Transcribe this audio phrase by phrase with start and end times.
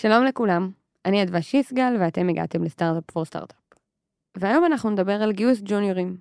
[0.00, 0.70] שלום לכולם,
[1.04, 3.56] אני אדווה שיסגל ואתם הגעתם ל Startup for Startup.
[4.36, 6.16] והיום אנחנו נדבר על גיוס ג'וניורים.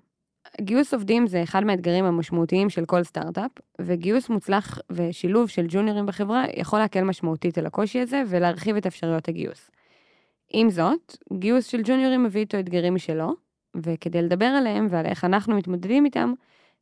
[0.61, 6.43] גיוס עובדים זה אחד מהאתגרים המשמעותיים של כל סטארט-אפ, וגיוס מוצלח ושילוב של ג'וניורים בחברה
[6.53, 9.71] יכול להקל משמעותית על הקושי הזה ולהרחיב את אפשרויות הגיוס.
[10.49, 13.35] עם זאת, גיוס של ג'וניורים מביא איתו אתגרים משלו,
[13.75, 16.33] וכדי לדבר עליהם ועל איך אנחנו מתמודדים איתם,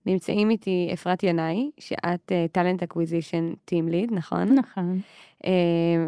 [0.06, 4.54] נמצאים איתי אפרת ינאי, שאת talent acquisition team lead, נכון?
[4.54, 5.00] נכון.
[5.44, 5.50] אה,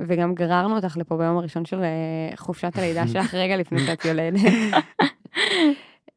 [0.07, 4.39] וגם גררנו אותך לפה ביום הראשון של אה, חופשת הלידה שלך רגע לפני שאת יולדת.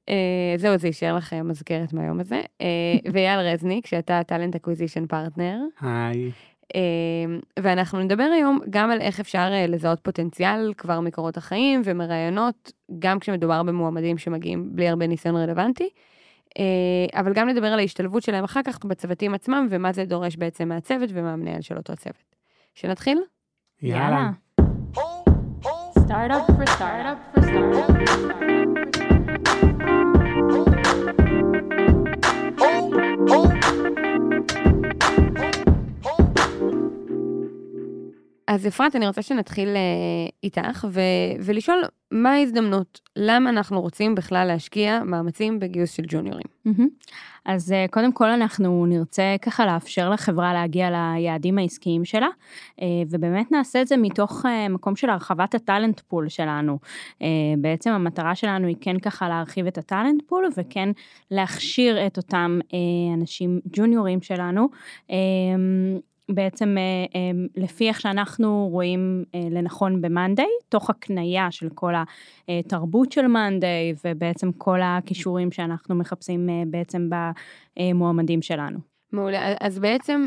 [0.09, 0.13] אה,
[0.61, 2.41] זהו, זה יישאר לך מזכרת מהיום הזה.
[3.13, 5.59] ואייל רזניק, שאתה talent acquisition partner.
[5.81, 6.31] היי.
[7.59, 13.63] ואנחנו נדבר היום גם על איך אפשר לזהות פוטנציאל כבר מקורות החיים ומראיונות, גם כשמדובר
[13.63, 15.89] במועמדים שמגיעים בלי הרבה ניסיון רלוונטי.
[17.15, 21.11] אבל גם נדבר על ההשתלבות שלהם אחר כך בצוותים עצמם, ומה זה דורש בעצם מהצוות
[21.13, 22.33] ומהמנהל של אותו צוות.
[22.75, 23.19] שנתחיל?
[23.83, 24.31] יאללה.
[25.99, 28.03] סטארט-אפ for סטארט-אפ for סטארט-אפ.
[38.53, 41.01] אז אפרת, אני רוצה שנתחיל uh, איתך, ו-
[41.45, 46.47] ולשאול מה ההזדמנות, למה אנחנו רוצים בכלל להשקיע מאמצים בגיוס של ג'וניורים.
[46.65, 46.89] מהמם.
[47.45, 52.29] אז אה, קודם כל אנחנו נרצה ככה לאפשר לחברה להגיע ליעדים העסקיים שלה,
[52.83, 56.79] אה, ובאמת נעשה את זה מתוך אה, מקום של הרחבת ה talent pool שלנו.
[57.59, 60.89] בעצם המטרה שלנו היא כן ככה להרחיב את ה talent pool, וכן
[61.31, 62.59] להכשיר את אותם
[63.15, 64.69] אנשים ג'וניורים שלנו.
[66.31, 66.77] בעצם
[67.57, 71.93] לפי איך שאנחנו רואים לנכון ב monday, תוך הקנייה של כל
[72.49, 77.11] התרבות של monday ובעצם כל הכישורים שאנחנו מחפשים בעצם
[77.79, 78.79] במועמדים שלנו.
[79.13, 80.27] מעולה, אז בעצם,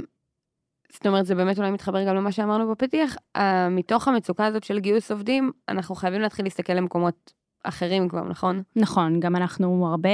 [0.91, 3.15] זאת אומרת, זה באמת אולי מתחבר גם למה שאמרנו בפתיח,
[3.71, 8.63] מתוך המצוקה הזאת של גיוס עובדים, אנחנו חייבים להתחיל להסתכל למקומות אחרים כבר, נכון?
[8.75, 10.09] נכון, גם אנחנו הרבה...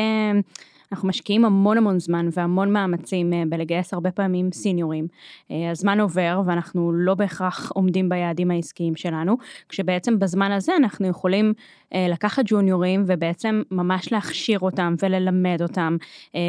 [0.91, 5.07] אנחנו משקיעים המון המון זמן והמון מאמצים אה, בלגייס הרבה פעמים סיניורים.
[5.51, 9.37] אה, הזמן עובר ואנחנו לא בהכרח עומדים ביעדים העסקיים שלנו,
[9.69, 11.53] כשבעצם בזמן הזה אנחנו יכולים
[11.95, 15.97] לקחת ג'וניורים ובעצם ממש להכשיר אותם וללמד אותם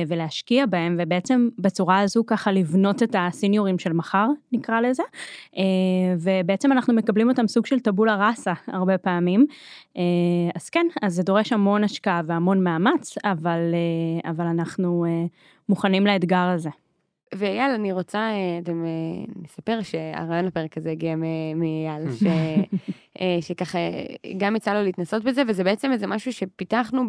[0.08, 5.02] ולהשקיע בהם ובעצם בצורה הזו ככה לבנות את הסיניורים של מחר נקרא לזה
[6.20, 9.46] ובעצם אנחנו מקבלים אותם סוג של טבולה ראסה הרבה פעמים
[10.54, 13.74] אז כן אז זה דורש המון השקעה והמון מאמץ אבל
[14.24, 15.06] אבל אנחנו
[15.68, 16.70] מוכנים לאתגר הזה.
[17.34, 21.16] ואייל, אני רוצה, אה, אתם, אה, נספר שהרעיון לפרק הזה הגיע
[21.56, 22.22] מאייל, ש,
[23.20, 23.78] אה, שככה
[24.36, 27.02] גם יצא לו להתנסות בזה, וזה בעצם איזה משהו שפיתחנו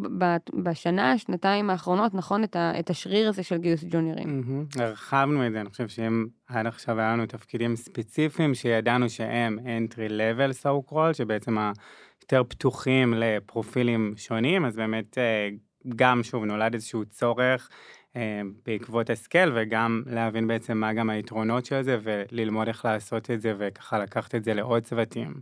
[0.63, 4.66] בשנה, שנתיים האחרונות, נכון, את, ה, את השריר הזה של גיוס ג'וניורים.
[4.79, 10.09] הרחבנו את זה, אני חושב שהם עד עכשיו היה לנו תפקידים ספציפיים שידענו שהם entry
[10.09, 15.17] level so called, שבעצם היותר פתוחים לפרופילים שונים, אז באמת
[15.95, 17.69] גם שוב נולד איזשהו צורך.
[18.16, 23.41] אה, בעקבות הסקל וגם להבין בעצם מה גם היתרונות של זה וללמוד איך לעשות את
[23.41, 25.34] זה וככה לקחת את זה לעוד צוותים.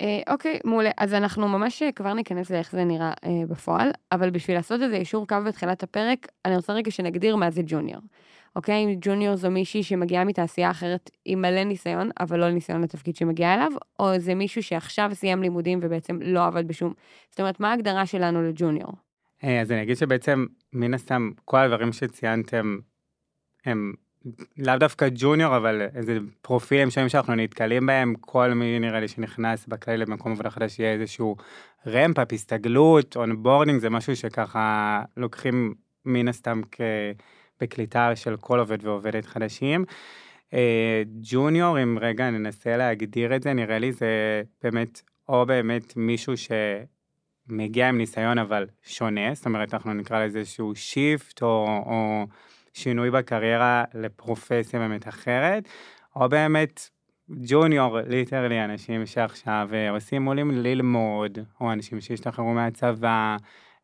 [0.00, 0.90] אה, אוקיי, מעולה.
[0.98, 3.12] אז אנחנו ממש אה, כבר ניכנס לאיך זה נראה
[3.48, 7.62] בפועל, אבל בשביל לעשות איזה אישור קו בתחילת הפרק, אני רוצה רגע שנגדיר מה זה
[7.66, 8.02] ג'וניור.
[8.56, 13.16] אוקיי, אם ג'וניור זו מישהי שמגיעה מתעשייה אחרת עם מלא ניסיון, אבל לא ניסיון לתפקיד
[13.16, 16.92] שמגיע אליו, או זה מישהו שעכשיו סיים לימודים ובעצם לא עבד בשום...
[17.30, 19.09] זאת אומרת, מה ההגדרה שלנו לג'וניור?
[19.44, 22.78] אה, אז אני אגיד שבעצם מן הסתם כל הדברים שציינתם
[23.64, 23.92] הם
[24.56, 29.66] לאו דוקא ג'וניור אבל איזה פרופילים שונים שאנחנו נתקלים בהם כל מי נראה לי שנכנס
[29.66, 31.36] בכלל למקום עבודה חדש יהיה איזשהו
[31.86, 35.74] ramp up הסתגלות onboarding זה משהו שככה לוקחים
[36.04, 36.80] מן הסתם כ...
[37.60, 39.84] בקליטה של כל עובד ועובדת חדשים.
[40.54, 46.36] אה, junior אם רגע ננסה להגדיר את זה נראה לי זה באמת או באמת מישהו
[46.36, 46.50] ש...
[47.50, 52.26] מגיע עם ניסיון אבל שונה, זאת אומרת אנחנו נקרא לזה איזשהו shift או, או
[52.72, 55.68] שינוי בקריירה לפרופסיה באמת אחרת,
[56.16, 56.90] או באמת
[57.30, 63.36] ג'וניור, ליטרלי אנשים שעכשיו אה, עושים עולים ללמוד, או אנשים שהשתחררו מהצבא,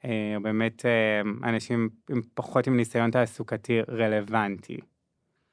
[0.04, 4.76] אה, או באמת אה, אנשים עם פחות עם ניסיון תעסוקתי רלוונטי.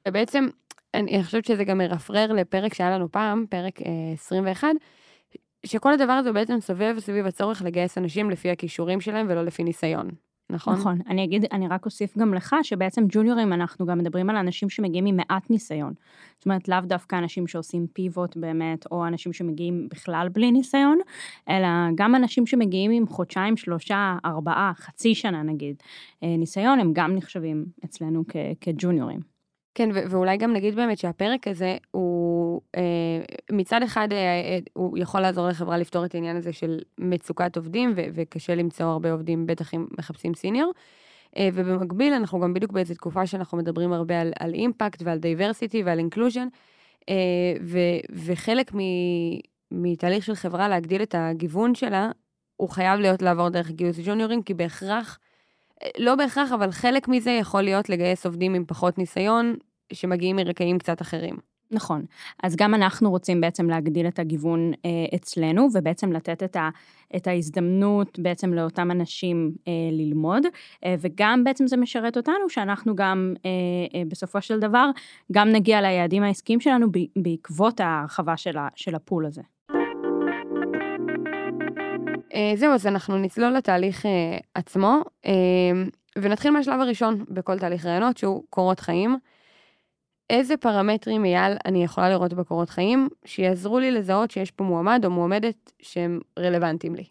[0.08, 0.48] ובעצם
[0.94, 3.80] אני חושבת שזה גם מרפרר לפרק שהיה לנו פעם, פרק
[4.14, 4.68] 21,
[5.66, 10.10] שכל הדבר הזה בעצם סובב סביב הצורך לגייס אנשים לפי הכישורים שלהם ולא לפי ניסיון.
[10.50, 10.74] נכון?
[10.74, 11.00] נכון.
[11.10, 15.06] אני אגיד, אני רק אוסיף גם לך, שבעצם ג'וניורים אנחנו גם מדברים על אנשים שמגיעים
[15.06, 15.94] עם מעט ניסיון.
[16.38, 20.98] זאת אומרת, לאו דווקא אנשים שעושים פיבוט באמת, או אנשים שמגיעים בכלל בלי ניסיון,
[21.50, 25.76] אלא גם אנשים שמגיעים עם חודשיים, שלושה, ארבעה, חצי שנה נגיד,
[26.24, 28.24] אה, ניסיון, הם גם נחשבים אצלנו
[28.62, 29.34] כג'וניורים.
[29.76, 32.33] כן, ואולי גם נגיד באמת שהפרק הזה הוא
[32.76, 32.82] אה,
[33.52, 37.94] מצד אחד אה, אה, הוא יכול לעזור לחברה לפתור את העניין הזה של מצוקת עובדים,
[37.96, 40.74] וקשה למצוא הרבה עובדים, בטח אם מחפשים סיניור.
[41.54, 45.98] ובמקביל, אנחנו גם בדיוק באיזו תקופה שאנחנו מדברים הרבה על, על impact ועל diversity ועל
[45.98, 46.48] inclusion,
[48.26, 49.40] וחלק מ-
[49.72, 52.12] מתהליך של חברה להגדיל את הגיוון שלה,
[52.56, 55.20] הוא חייב להיות לעבור דרך גיוס ג'וניורים, כי בהכרח,
[55.98, 59.56] לא בהכרח, אבל חלק מזה יכול להיות לגייס עובדים עם פחות ניסיון,
[59.94, 61.53] שמגיעים מרקעים קצת אחרים.
[61.74, 62.06] נכון.
[62.44, 66.70] אז גם אנחנו רוצים בעצם להגדיל את הגיוון אה, אצלנו, ובעצם לתת את, ה,
[67.16, 70.44] את ההזדמנות בעצם לאותם אנשים אה, ללמוד,
[70.86, 73.50] אה, וגם בעצם זה משרת אותנו, שאנחנו גם אה,
[73.96, 74.90] אה, בסופו של דבר,
[75.32, 79.42] גם נגיע ליעדים העסקיים שלנו ב, בעקבות ההרחבה של, ה, של הפול הזה.
[82.34, 85.32] אה, זהו, אז אנחנו נצלול לתהליך אה, עצמו, אה,
[86.16, 89.18] ונתחיל מהשלב הראשון בכל תהליך רעיונות, שהוא קורות חיים.
[90.34, 95.10] איזה פרמטרים, אייל, אני יכולה לראות בקורות חיים, שיעזרו לי לזהות שיש פה מועמד או
[95.10, 97.04] מועמדת שהם רלוונטיים לי?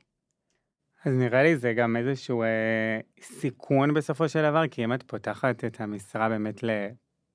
[1.05, 5.65] אז נראה לי זה גם איזשהו אה, סיכון בסופו של דבר, כי אם את פותחת
[5.65, 6.71] את המשרה באמת ל,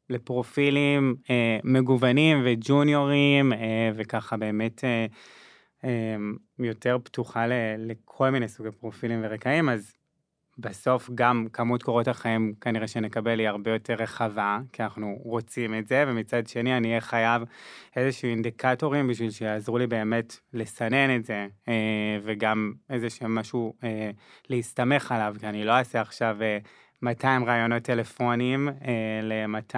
[0.10, 5.06] לפרופילים אה, מגוונים וג'וניורים, אה, וככה באמת אה,
[5.84, 6.16] אה,
[6.60, 9.97] יותר פתוחה ל, לכל מיני סוגי פרופילים ורקעים, אז
[10.60, 15.88] בסוף גם כמות קורות החיים כנראה שנקבל היא הרבה יותר רחבה, כי אנחנו רוצים את
[15.88, 17.42] זה, ומצד שני אני אהיה חייב
[17.96, 21.74] איזשהו אינדיקטורים בשביל שיעזרו לי באמת לסנן את זה, אה,
[22.24, 24.12] וגם איזשהו משהו אה,
[24.50, 26.38] להסתמך עליו, כי אני לא אעשה עכשיו
[27.02, 28.70] 200 אה, רעיונות טלפונים
[29.24, 29.78] ל-200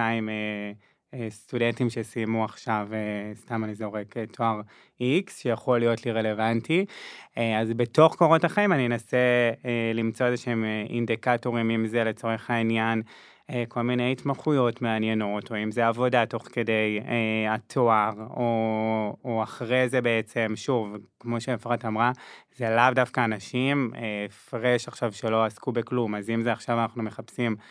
[1.28, 2.88] סטודנטים שסיימו עכשיו,
[3.34, 4.60] סתם אני זורק תואר
[5.02, 6.86] X, שיכול להיות לי רלוונטי.
[7.36, 9.18] אז בתוך קורות החיים אני אנסה
[9.94, 13.02] למצוא איזה שהם אינדיקטורים, אם זה לצורך העניין
[13.68, 19.88] כל מיני התמחויות מעניינות, או אם זה עבודה תוך כדי אה, התואר, או, או אחרי
[19.88, 22.12] זה בעצם, שוב, כמו שאפרת אמרה,
[22.56, 27.02] זה לאו דווקא אנשים אה, פרש עכשיו שלא עסקו בכלום, אז אם זה עכשיו אנחנו
[27.02, 27.64] מחפשים אה,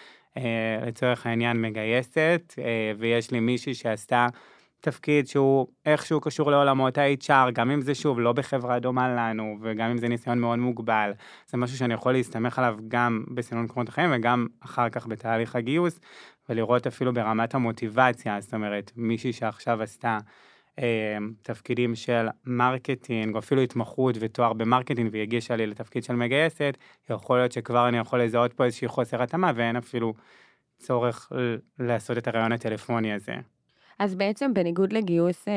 [0.88, 4.28] לצורך העניין מגייסת, אה, ויש לי מישהי שעשתה
[4.82, 9.90] תפקיד שהוא איכשהו קשור לעולמות ה-HR, גם אם זה שוב לא בחברה דומה לנו, וגם
[9.90, 11.12] אם זה ניסיון מאוד מוגבל,
[11.48, 16.00] זה משהו שאני יכול להסתמך עליו גם בסינון קרונות החיים וגם אחר כך בתהליך הגיוס,
[16.50, 20.20] ולראות אפילו ברמת המוטיבציה, זאת אומרת, מישהי שעכשיו עשתה אה,
[21.42, 26.78] תפקידים של marketing, או אפילו התמחות ותואר במרקטינג, והיא הגישה לי לתפקיד של מגייסת,
[27.10, 30.14] יכול להיות שכבר אני יכול לזהות פה איזושהי חוסר התאמה, ואין אפילו
[30.78, 31.32] צורך
[31.80, 33.36] לעשות את הראיון הטלפוני הזה.
[34.00, 35.54] אז בעצם בניגוד לגיוס אה,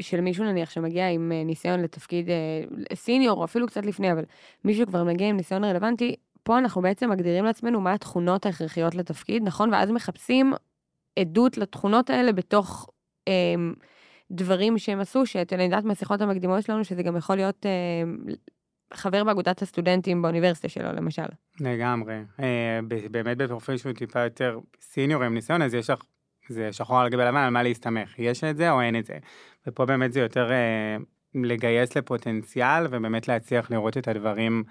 [0.00, 4.24] של מישהו נניח שמגיע עם אה, ניסיון לתפקיד אה, senior, או אפילו קצת לפני, אבל
[4.64, 9.42] מישהו כבר מגיע עם ניסיון רלוונטי, פה אנחנו בעצם מגדירים לעצמנו מה התכונות ההכרחיות לתפקיד,
[9.42, 9.72] נכון?
[9.72, 10.52] ואז מחפשים
[11.18, 12.90] עדות לתכונות האלה בתוך
[13.28, 13.54] אה,
[14.30, 17.70] דברים שהם עשו, שאתם יודעת מהשיחות המקדימות שלנו, שזה גם יכול להיות אה,
[18.94, 21.26] חבר באגודת הסטודנטים באוניברסיטה שלו, למשל.
[21.60, 22.14] לגמרי.
[22.40, 22.80] אה,
[23.10, 26.02] באמת בפרופיל שהוא טיפה יותר סיניור עם ניסיון, אז יש לך
[26.48, 29.18] זה שחור על גבי לבן על מה להסתמך, יש את זה או אין את זה.
[29.66, 30.96] ופה באמת זה יותר אה,
[31.34, 34.64] לגייס לפוטנציאל ובאמת להצליח לראות את הדברים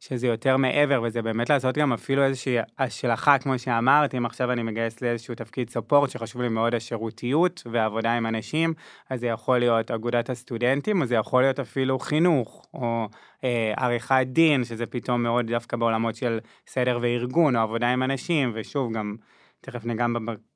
[0.00, 4.62] שזה יותר מעבר וזה באמת לעשות גם אפילו איזושהי השלכה כמו שאמרת, אם עכשיו אני
[4.62, 8.74] מגייס לאיזשהו תפקיד סופורט שחשוב לי מאוד השירותיות ועבודה עם אנשים,
[9.10, 13.08] אז זה יכול להיות אגודת הסטודנטים או זה יכול להיות אפילו חינוך או
[13.44, 18.52] אה, עריכת דין שזה פתאום מאוד דווקא בעולמות של סדר וארגון או עבודה עם אנשים
[18.54, 19.16] ושוב גם
[19.60, 20.06] תכף ניגע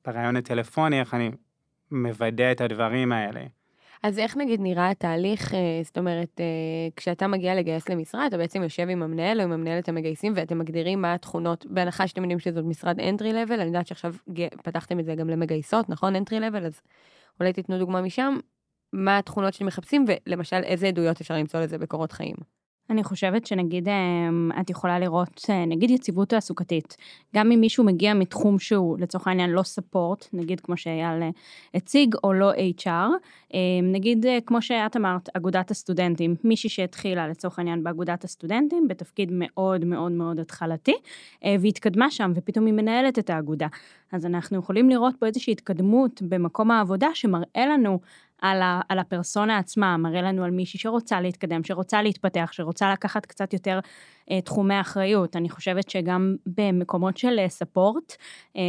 [0.05, 1.31] ברעיון הטלפוני, איך אני
[1.91, 3.60] מוודא את הדברים האלה.
[4.03, 6.45] אז איך נגיד נראה התהליך, אה, זאת אומרת, אה,
[6.95, 11.01] כשאתה מגיע לגייס למשרה, אתה בעצם יושב עם המנהל או עם המנהלת המגייסים, ואתם מגדירים
[11.01, 14.15] מה התכונות, בהנחה שאתם יודעים שזאת משרד entry level, אני יודעת שעכשיו
[14.63, 16.15] פתחתם את זה גם למגייסות, נכון?
[16.15, 16.81] entry level, אז
[17.39, 18.37] אולי תיתנו דוגמה משם,
[18.93, 22.35] מה התכונות שאתם מחפשים, ולמשל איזה עדויות אפשר למצוא לזה בקורות חיים.
[22.91, 26.97] אני חושבת שנגיד אמ, את יכולה לראות, אה, נגיד יציבות תעסוקתית.
[27.35, 31.29] גם אם מישהו מגיע מתחום שהוא לצורך העניין לא ספורט, נגיד כמו שאייל אה,
[31.73, 32.87] הציג, או לא HR,
[33.53, 33.59] אמ,
[33.91, 39.85] נגיד אה, כמו שאת אמרת, אגודת הסטודנטים, מישהי שהתחילה לצורך העניין באגודת הסטודנטים, בתפקיד מאוד
[39.85, 40.93] מאוד מאוד התחלתי,
[41.61, 43.67] והתקדמה שם, ופתאום היא מנהלת את האגודה.
[44.11, 47.99] אז אנחנו יכולים לראות פה איזושהי התקדמות במקום העבודה שמראה לנו
[48.41, 53.25] על, ה, על הפרסונה עצמה, מראה לנו על מישהי שרוצה להתקדם, שרוצה להתפתח, שרוצה לקחת
[53.25, 53.79] קצת יותר
[54.31, 55.35] אה, תחומי אחריות.
[55.35, 58.15] אני חושבת שגם במקומות של ספורט,
[58.57, 58.61] אה,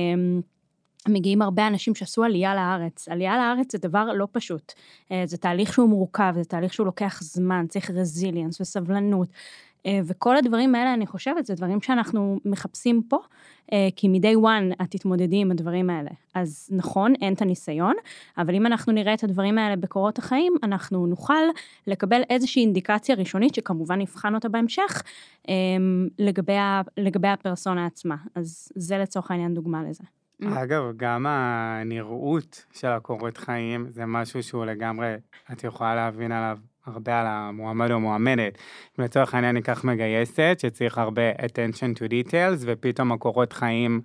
[1.09, 3.09] מגיעים הרבה אנשים שעשו עלייה לארץ.
[3.09, 4.73] עלייה לארץ זה דבר לא פשוט.
[5.13, 9.29] אה, זה תהליך שהוא מורכב, זה תהליך שהוא לוקח זמן, צריך רזיליאנס וסבלנות.
[9.87, 13.19] אה, וכל הדברים האלה, אני חושבת, זה דברים שאנחנו מחפשים פה,
[13.73, 16.11] אה, כי מ-day one את תתמודדי עם הדברים האלה.
[16.35, 17.95] אז נכון, אין את הניסיון,
[18.39, 21.43] אבל אם אנחנו נראה את הדברים האלה בקורות החיים, אנחנו נוכל
[21.87, 25.03] לקבל איזושהי אינדיקציה ראשונית, שכמובן נבחן אותה בהמשך,
[26.19, 26.53] לגבי,
[26.97, 28.17] לגבי הפרסונה עצמה.
[28.35, 30.05] אז זה לצורך העניין דוגמה לזה.
[30.45, 35.15] אגב, גם הנראות של הקורות חיים זה משהו שהוא לגמרי,
[35.53, 38.59] את יכולה להבין עליו הרבה על המועמד או מועמדת.
[38.99, 44.01] אם לצורך העניין ניקח מגייסת שצריך הרבה attention to details ופתאום הקורות חיים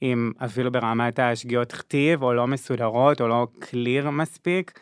[0.00, 4.78] עם אפילו ברמת השגיאות כתיב או לא מסודרות או לא clear מספיק,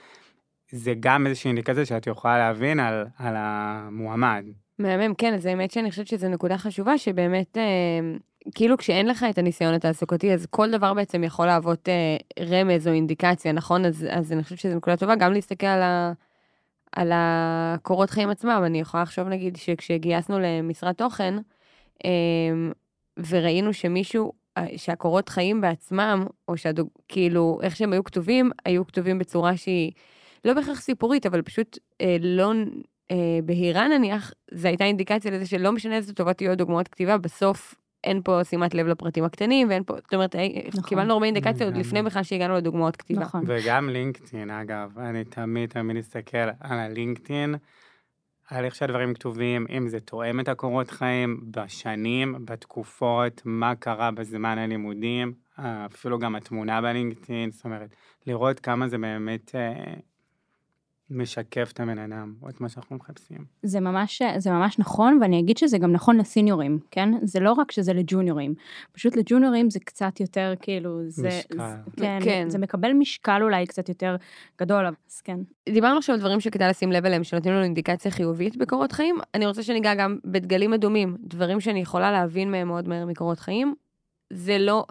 [0.70, 4.44] זה גם איזושהי אינדיקציה שאת יכולה להבין על, על המועמד.
[4.78, 7.58] מהמם, כן, אז האמת שאני חושבת שזו נקודה חשובה שבאמת...
[7.58, 8.16] אה...
[8.54, 12.92] כאילו כשאין לך את הניסיון התעסוקתי, אז כל דבר בעצם יכול להוות אה, רמז או
[12.92, 13.84] אינדיקציה, נכון?
[13.84, 16.12] אז, אז אני חושבת שזו נקודה טובה גם להסתכל על, ה,
[16.96, 18.62] על הקורות חיים עצמם.
[18.66, 21.34] אני יכולה לחשוב, נגיד, שכשגייסנו למשרד תוכן,
[22.04, 22.10] אה,
[23.28, 29.18] וראינו שמישהו, אה, שהקורות חיים בעצמם, או שהדוג, כאילו, איך שהם היו כתובים, היו כתובים
[29.18, 29.92] בצורה שהיא
[30.44, 32.52] לא בהכרח סיפורית, אבל פשוט אה, לא...
[33.10, 37.74] אה, בהירה נניח, זו הייתה אינדיקציה לזה שלא משנה איזה טובות יהיו דוגמאות כתיבה, בסוף
[38.04, 40.36] אין פה שימת לב לפרטים הקטנים, ואין פה, זאת אומרת,
[40.68, 40.82] נכון.
[40.82, 43.20] קיבלנו הרבה אינדיקציות עוד לפני בכלל שהגענו לדוגמאות כתיבה.
[43.20, 43.44] נכון.
[43.46, 47.54] וגם לינקדאין, אגב, אני תמיד תמיד אסתכל על הלינקדאין,
[48.50, 54.58] על איך שהדברים כתובים, אם זה תואם את הקורות חיים, בשנים, בתקופות, מה קרה בזמן
[54.58, 57.94] הלימודים, אפילו גם התמונה בלינקדאין, זאת אומרת,
[58.26, 59.94] לראות כמה זה באמת אה,
[61.14, 63.44] משקף את הבן אדם, או את מה שאנחנו מחפשים.
[63.62, 67.08] זה ממש, זה ממש נכון, ואני אגיד שזה גם נכון לסיניורים, כן?
[67.22, 68.54] זה לא רק שזה לג'וניורים,
[68.92, 71.28] פשוט לג'וניורים זה קצת יותר כאילו, זה...
[71.28, 71.58] משקל.
[71.58, 71.64] זה,
[71.96, 74.16] כן, כן, זה מקבל משקל אולי קצת יותר
[74.60, 75.38] גדול, אז כן.
[75.68, 79.46] דיברנו עכשיו על דברים שכדאי לשים לב אליהם, שנותנים לנו אינדיקציה חיובית בקורות חיים, אני
[79.46, 83.74] רוצה שניגע גם בדגלים אדומים, דברים שאני יכולה להבין מהם מאוד מהר מקורות חיים,
[84.30, 84.84] זה לא...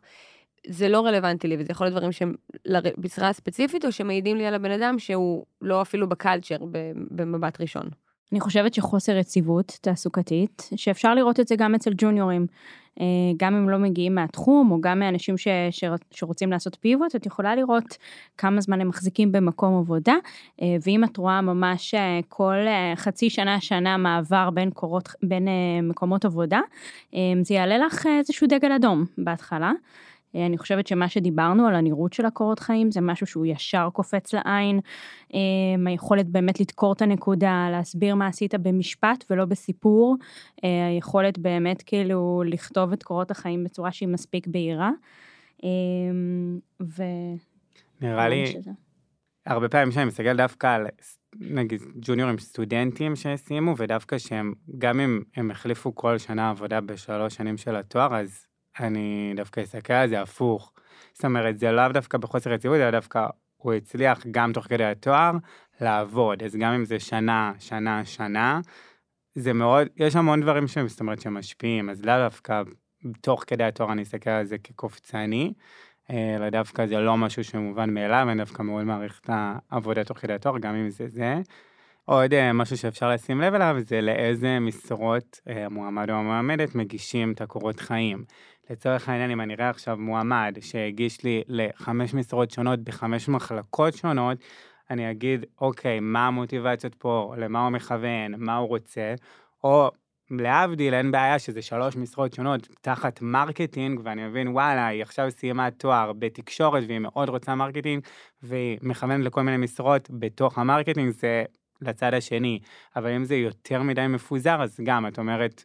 [0.68, 2.34] זה לא רלוונטי לי, וזה יכול להיות דברים שהם
[2.66, 6.58] למשרה ספציפית, או שמעידים לי על הבן אדם שהוא לא אפילו בקלצ'ר
[7.12, 7.90] במבט ראשון.
[8.34, 12.48] אני חושבת שחוסר יציבות תעסוקתית, שאפשר לראות את זה גם אצל ג'וניורים,
[13.00, 13.06] אה,
[13.38, 17.56] גם אם לא מגיעים מהתחום, או גם מאנשים ש, ש, שרוצים לעשות פיבוט, את יכולה
[17.56, 17.98] לראות
[18.38, 20.16] כמה זמן הם מחזיקים במקום עבודה,
[20.62, 22.56] אה, ואם את רואה ממש אה, כל
[22.96, 25.48] חצי שנה, שנה מעבר בין, קורות, בין
[25.84, 26.60] מקומות עבודה,
[27.42, 29.72] זה יעלה לך איזשהו דגל אדום בהתחלה.
[30.36, 34.34] אה, אני חושבת שמה שדיברנו על הנראות של הקורות חיים זה משהו שהוא ישר קופץ
[34.34, 34.80] לעין,
[35.34, 35.40] אה,
[35.86, 40.16] היכולת באמת לדקור את הנקודה, להסביר מה עשית במשפט ולא בסיפור,
[40.64, 44.92] אה, היכולת באמת כאילו לכתוב את קורות החיים בצורה שהיא מספיק בהירה.
[46.82, 47.04] ו...
[48.02, 48.72] נראה לי, שזה.
[49.46, 50.88] הרבה פעמים שאני מסתכל דווקא על
[51.40, 57.58] נגיד ג'וניורים סטודנטים שסיימו ודווקא שהם גם אם הם החליפו כל שנה עבודה בשלוש שנים
[57.58, 58.48] של התואר אז
[58.80, 60.74] אני דווקא אסתכל על זה הפוך.
[61.14, 63.28] זאת אומרת, זה לאו דווקא בחוסר יציבות, אלא דווקא
[63.58, 65.32] הוא הצליח גם תוך כדי התואר
[65.82, 66.44] לעבוד.
[66.44, 68.62] אז גם אם זה שנה, שנה, שנה,
[69.36, 72.62] זה מאוד, יש המון דברים שהם, זאת אומרת, שמשפיעים, אז לאו דווקא
[73.22, 75.54] תוך כדי התואר אני אסתכל על זה כקופצני,
[76.10, 80.34] אלא דווקא זה לא משהו שמובן מאליו, אני דווקא מאוד מעריך את העבודה תוך כדי
[80.34, 81.36] התואר, גם אם זה זה.
[82.06, 87.32] עוד אה, משהו שאפשר לשים לב אליו זה לאיזה משרות אה, המועמד או המועמדת מגישים
[87.32, 88.24] את הקורות חיים.
[88.70, 94.38] לצורך העניין, אם אני אראה עכשיו מועמד שהגיש לי לחמש משרות שונות בחמש מחלקות שונות,
[94.90, 99.14] אני אגיד, אוקיי, מה המוטיבציות פה, למה הוא מכוון, מה הוא רוצה,
[99.64, 99.92] או
[100.32, 105.72] להבדיל, אין בעיה שזה שלוש משרות שונות תחת marketing, ואני מבין, וואלה, היא עכשיו סיימה
[105.72, 108.04] תואר בתקשורת והיא מאוד רוצה marketing,
[108.44, 111.44] והיא מכוונת לכל מיני משרות בתוך ה marketing, זה
[111.82, 112.60] לצד השני.
[112.96, 115.64] אבל אם זה יותר מדי מפוזר, אז גם, את אומרת,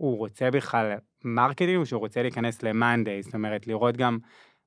[0.00, 4.18] הוא רוצה בכלל marketing שהוא רוצה להיכנס ל monday, זאת אומרת לראות גם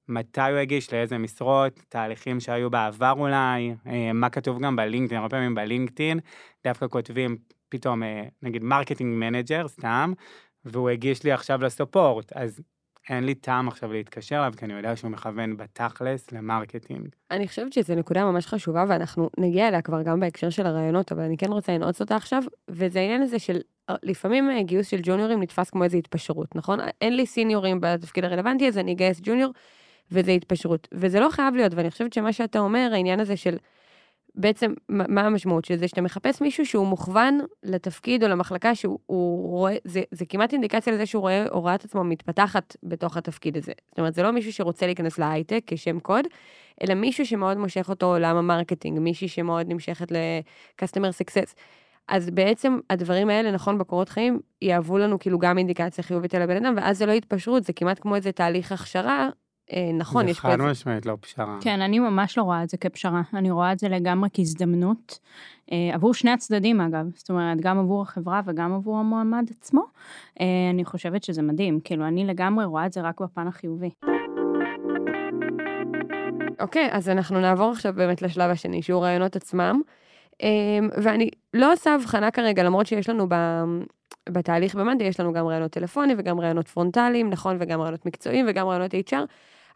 [0.08, 5.30] מתי הוא הגיש, לאיזה משרות, תהליכים שהיו בעבר אולי, אה, מה כתוב גם בלינקדאין, הרבה
[5.30, 6.20] פעמים בלינקדאין
[6.64, 7.38] דווקא כותבים
[7.70, 10.14] פתאום אה, נגיד marketing manager סתם,
[10.66, 12.62] והוא הגיש לי עכשיו ל support, אז
[13.10, 17.08] אין לי טעם עכשיו להתקשר אליו, כי אני יודע שהוא מכוון בתכלס ל marketing.
[17.32, 21.22] אני חושבת שזו נקודה ממש חשובה, ואנחנו נגיע אליה כבר גם בהקשר של הראיונות, אבל
[21.22, 23.60] אני כן רוצה לנעוץ אותה עכשיו, וזה העניין הזה של
[24.04, 26.80] לפעמים אה, גיוס של ג'וניורים נתפס כמו איזו התפשרות, נכון?
[27.02, 29.52] אין לי סיניורים בתפקיד הרלוונטי, אז אני אגייס junior,
[30.12, 30.88] וזה התפשרות.
[30.92, 33.58] וזה לא חייב להיות, ואני חושבת שמה שאתה אומר, העניין הזה של
[34.36, 35.88] בעצם, מה המשמעות של זה?
[35.88, 40.94] שאתה מחפש מישהו שהוא מוכוון לתפקיד או למחלקה שהוא הוא רואה, זה, זה כמעט אינדיקציה
[40.94, 43.72] לזה שהוא רואה, או רואה את עצמו מתפתחת בתוך התפקיד הזה.
[43.90, 46.26] זאת אומרת, זה לא מישהו שרוצה להיכנס להייטק כשם קוד,
[46.84, 51.54] אלא מישהו שמאוד מושך אותו עולם ה marketing, מישהי שמאוד נמשכת ל-customer success.
[52.08, 56.66] אז בעצם הדברים האלה, נכון, בקורות חיים, יהוו לנו כאילו גם אינדיקציה חיובית על הבן
[56.66, 59.30] אדם, ואז זה לא התפשרות, זה כמעט כמו איזה תהליך הכשרה.
[59.72, 60.72] אה, נכון, זה יש פה חד איזה...
[60.72, 61.58] משמעית לא פשרה.
[61.62, 65.20] כן, אני ממש לא רואה את זה כפשרה, אני רואה את זה לגמרי כהזדמנות,
[65.72, 69.84] אה, עבור שני הצדדים אגב, זאת אומרת, גם עבור החברה וגם עבור המועמד עצמו.
[70.42, 73.90] אה, אני חושבת שזה מדהים, כאילו, אני לגמרי רואה את זה רק בפן החיובי.
[76.60, 79.82] אוקיי, אז אנחנו נעבור עכשיו באמת לשלב השני, שהוא רעיונות עצמם.
[81.04, 83.36] ואני לא עושה הבחנה כרגע, למרות שיש לנו ב...
[84.30, 88.68] בתהליך במאנדי, יש לנו גם רעיונות טלפוני וגם רעיונות פרונטליים, נכון, וגם רעיונות מקצועיים וגם
[88.68, 89.16] רעיונות HR,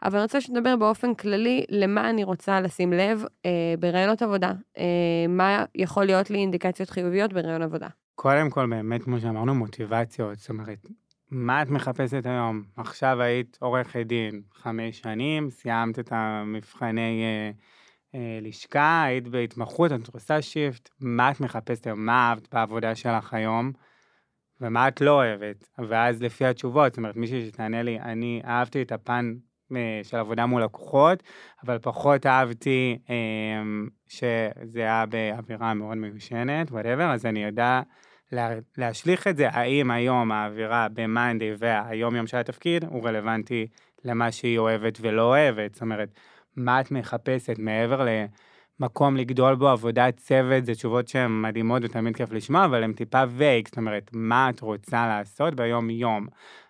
[0.02, 4.52] אבל אני רוצה שנדבר באופן כללי למה אני רוצה לשים לב אה, ברעיונות עבודה.
[4.78, 4.84] אה,
[5.28, 7.88] מה יכול להיות לי אינדיקציות חיוביות ברעיון עבודה.
[8.14, 10.38] קודם כל, באמת, כמו שאמרנו, מוטיבציות.
[10.38, 10.86] זאת אומרת,
[11.30, 12.62] מה את מחפשת היום?
[12.76, 17.50] עכשיו היית עורכת דין חמש שנים, סיימת את המבחני אה,
[18.14, 22.06] אה, לשכה, היית בהתמחות, את עושה שיפט, מה את מחפשת היום?
[22.06, 23.72] מה אהבת בעבודה שלך היום?
[24.60, 25.68] ומה את לא אוהבת?
[25.88, 29.34] ואז לפי התשובות, זאת אומרת, מישהי שתענה לי, אני אהבתי את הפן
[29.76, 31.22] אה, של עבודה מול לקוחות,
[31.64, 33.14] אבל פחות אהבתי אה,
[34.08, 37.80] שזה היה באווירה מאוד מיושנת, whatever, אז אני יודע
[38.32, 43.66] לה, להשליך את זה, האם היום האווירה ב-Monday והיום יום של התפקיד הוא רלוונטי
[44.04, 46.08] למה שהיא אוהבת ולא אוהבת, זאת אומרת,
[46.56, 48.06] מה את מחפשת מעבר
[48.80, 53.22] למקום לגדול בו, עבודת צוות, זה תשובות שהן מדהימות ותמיד כיף לשמוע, אבל הן טיפה
[53.28, 56.26] וייק, זאת אומרת, מה את רוצה לעשות ביום יום.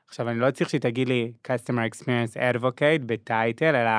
[0.09, 3.91] עכשיו, אני לא צריך שתגיד לי Customer Experience Advocate בטייטל, אלא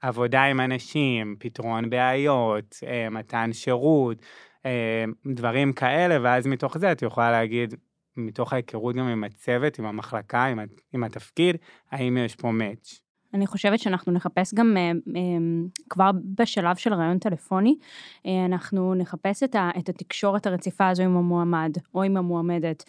[0.00, 4.18] עבודה עם אנשים, פתרון בעיות, אה, מתן שירות,
[4.66, 7.74] אה, דברים כאלה, ואז מתוך זה את יכולה להגיד,
[8.16, 10.44] מתוך ההיכרות גם עם הצוות, עם המחלקה,
[10.92, 11.56] עם, התפקיד,
[11.90, 13.00] האם יש פה מאץ'.
[13.34, 15.22] אני חושבת שאנחנו נחפש גם אה, אה,
[15.90, 17.76] כבר בשלב של רעיון טלפוני,
[18.26, 22.84] אה, אנחנו נחפש את, ה, את התקשורת הרציפה הזו עם המועמד או עם המועמדת.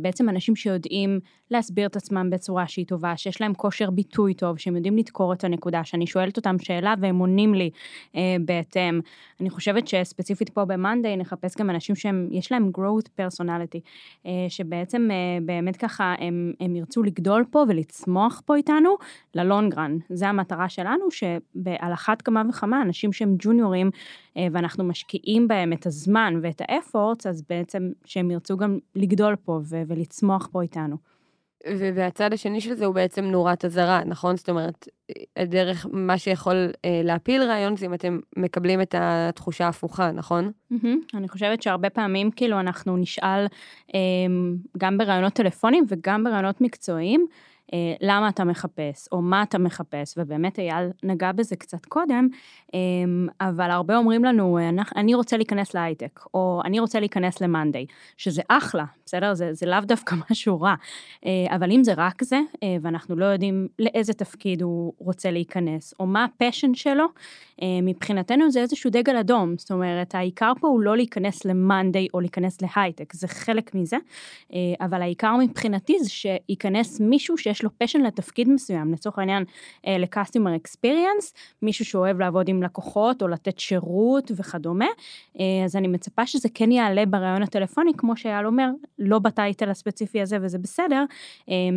[0.00, 1.20] בעצם אנשים שיודעים
[1.52, 5.44] להסביר את עצמם בצורה שהיא טובה, שיש להם כושר ביטוי טוב, שהם יודעים לדקור את
[5.44, 7.70] הנקודה, שאני שואלת אותם שאלה והם עונים לי
[8.16, 9.00] אה, בהתאם.
[9.40, 13.80] אני חושבת שספציפית פה ב-Monday נחפש גם אנשים שיש להם growth personality,
[14.26, 18.96] אה, שבעצם אה, באמת ככה הם, הם ירצו לגדול פה ולצמוח פה איתנו
[19.34, 19.96] ללונגרן.
[20.08, 23.90] זה המטרה שלנו, שעל אחת כמה וכמה אנשים שהם ג'וניורים
[24.36, 29.60] אה, ואנחנו משקיעים בהם את הזמן ואת האפורטס, אז בעצם שהם ירצו גם לגדול פה
[29.64, 30.96] ו- ולצמוח פה איתנו.
[31.94, 34.36] והצד השני של זה הוא בעצם נורת אזהרה, נכון?
[34.36, 34.88] זאת אומרת,
[35.38, 40.50] דרך מה שיכול אה, להפיל רעיון זה אם אתם מקבלים את התחושה ההפוכה, נכון?
[40.72, 40.86] Mm-hmm.
[41.14, 43.46] אני חושבת שהרבה פעמים כאילו אנחנו נשאל
[43.94, 44.00] אה,
[44.78, 47.26] גם ברעיונות טלפונים וגם ברעיונות מקצועיים,
[48.00, 52.28] למה אתה מחפש, או מה אתה מחפש, ובאמת אייל נגע בזה קצת קודם,
[52.74, 52.78] אה,
[53.40, 54.58] אבל הרבה אומרים לנו,
[54.96, 59.34] אני רוצה להיכנס להייטק, או אני רוצה להיכנס למאנדיי, שזה אחלה, בסדר?
[59.34, 60.74] זה, זה לאו דווקא משהו רע,
[61.26, 62.40] אה, אבל אם זה רק זה,
[62.82, 67.04] ואנחנו לא יודעים לאיזה תפקיד הוא רוצה להיכנס, או מה הפשן שלו,
[67.82, 72.58] מבחינתנו זה איזשהו דגל אדום, זאת אומרת, העיקר פה הוא לא להיכנס למאנדיי או להיכנס
[72.62, 73.96] להייטק, זה חלק מזה,
[74.80, 79.44] אבל העיקר מבחינתי זה שייכנס מישהו שיש לו פשן לתפקיד מסוים, לצורך העניין
[79.86, 84.86] ל-customer experience, מישהו שאוהב לעבוד עם לקוחות או לתת שירות וכדומה,
[85.64, 90.38] אז אני מצפה שזה כן יעלה ברעיון הטלפוני, כמו שאייל אומר, לא בטייטל הספציפי הזה
[90.42, 91.04] וזה בסדר,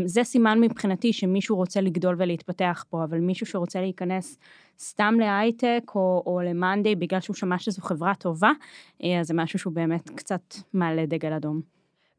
[0.05, 4.37] זה סימן מבחינתי שמישהו רוצה לגדול ולהתפתח פה, אבל מישהו שרוצה להיכנס
[4.79, 8.51] סתם להייטק או, או למאנדיי בגלל שהוא שמע שזו חברה טובה,
[9.19, 11.61] אז זה משהו שהוא באמת קצת מעלה דגל אדום.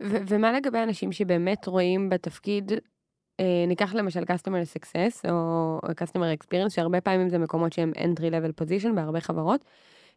[0.03, 2.79] ו- ומה לגבי אנשים שבאמת רואים בתפקיד אה,
[3.69, 8.93] ניקח למשל customer success או customer experience, שהרבה פעמים זה מקומות שהם entry level position
[8.95, 9.65] בהרבה חברות,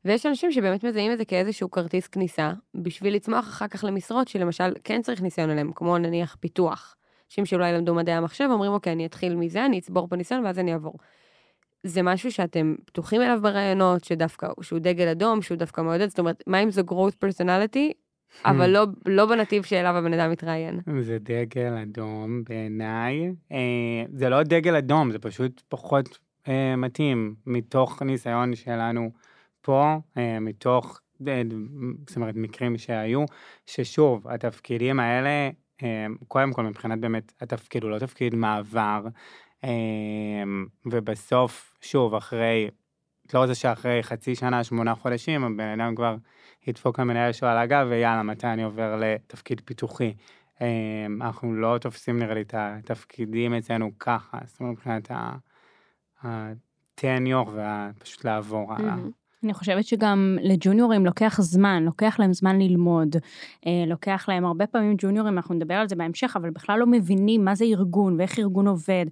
[0.06, 4.74] ויש אנשים שבאמת מזהים את זה כאיזשהו כרטיס כניסה, בשביל לצמוח אחר כך למשרות שלמשל
[4.84, 6.96] כן צריך ניסיון עליהם, כמו נניח פיתוח.
[7.28, 10.60] אנשים שאולי למדו מדעי המחשב, אומרים, אוקיי, אני אתחיל מזה, אני אצבור פה ניסיון ואז
[10.60, 10.94] אני אעבור.
[11.84, 16.44] זה משהו שאתם פתוחים אליו ברעיונות, שדווקא, שהוא דגל אדום, שהוא דווקא מעודד, זאת אומרת,
[16.48, 17.92] מה אם זה growth personality,
[18.46, 20.80] אבל לא, לא בנתיב שאליו הבן אדם מתראיין.
[21.02, 23.32] זה דגל אדום בעיניי.
[23.52, 29.12] אה, זה לא דגל אדום, זה פשוט פחות אה, מתאים מתוך ניסיון שלנו
[29.62, 31.42] פה, אה, מתוך, אה,
[32.08, 33.26] זאת אומרת, מקרים שהיו,
[33.66, 35.50] ששוב, התפקידים האלה,
[35.84, 39.08] אה, קודם כל מבחינת באמת, התפקיד הוא לא תפקיד מעבר,
[39.64, 39.70] אה,
[40.86, 42.70] ובסוף, שוב, אחרי
[43.34, 46.16] לא רוצה שאחרי חצי שנה, שמונה חודשים, הבן אדם כבר
[46.68, 50.14] ידפוק למנהל שלו על הגב, ויאללה, מתי אני עובר לתפקיד פיתוחי.
[50.62, 55.12] אמ, אנחנו לא תופסים נראה לי את התפקידים אצלנו ככה, זאת אומרת מבחינת
[56.24, 58.96] הטניור ופשוט לעבור הלאה.
[59.44, 63.16] אני חושבת שגם לג'וניורים לוקח זמן, לוקח להם זמן ללמוד,
[63.68, 67.46] אה, לוקח להם הרבה פעמים ג'וניורים, אנחנו נדבר על זה בהמשך, אבל בכלל לא מבינים
[67.46, 69.06] מה זה ארגון ואיך ארגון עובד,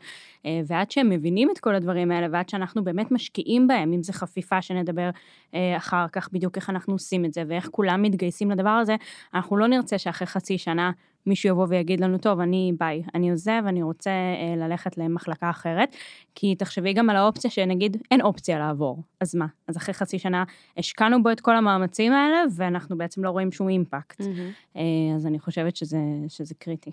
[0.45, 4.13] אה, ועד שהם מבינים את כל הדברים האלה, ועד שאנחנו באמת משקיעים בהם, אם זה
[4.13, 5.09] חפיפה שנדבר
[5.53, 8.95] אה, אחר כך בדיוק איך אנחנו עושים את זה, ואיך כולם מתגייסים לדבר הזה,
[9.33, 10.91] אנחנו לא נרצה שאחרי חצי שנה
[11.27, 15.95] מישהו יבוא ויגיד לנו, טוב, אני ביי, אני עוזב, אני רוצה אה, ללכת למחלקה אחרת,
[16.35, 19.45] כי תחשבי גם על האופציה שנגיד אין אופציה לעבור, אז מה?
[19.67, 20.43] אז אחרי חצי שנה
[20.77, 24.21] השקענו בו את כל המאמצים האלה, ואנחנו בעצם לא רואים שום אימפקט.
[24.21, 24.79] Mm-hmm.
[25.15, 26.91] אז אני חושבת שזה, שזה קריטי.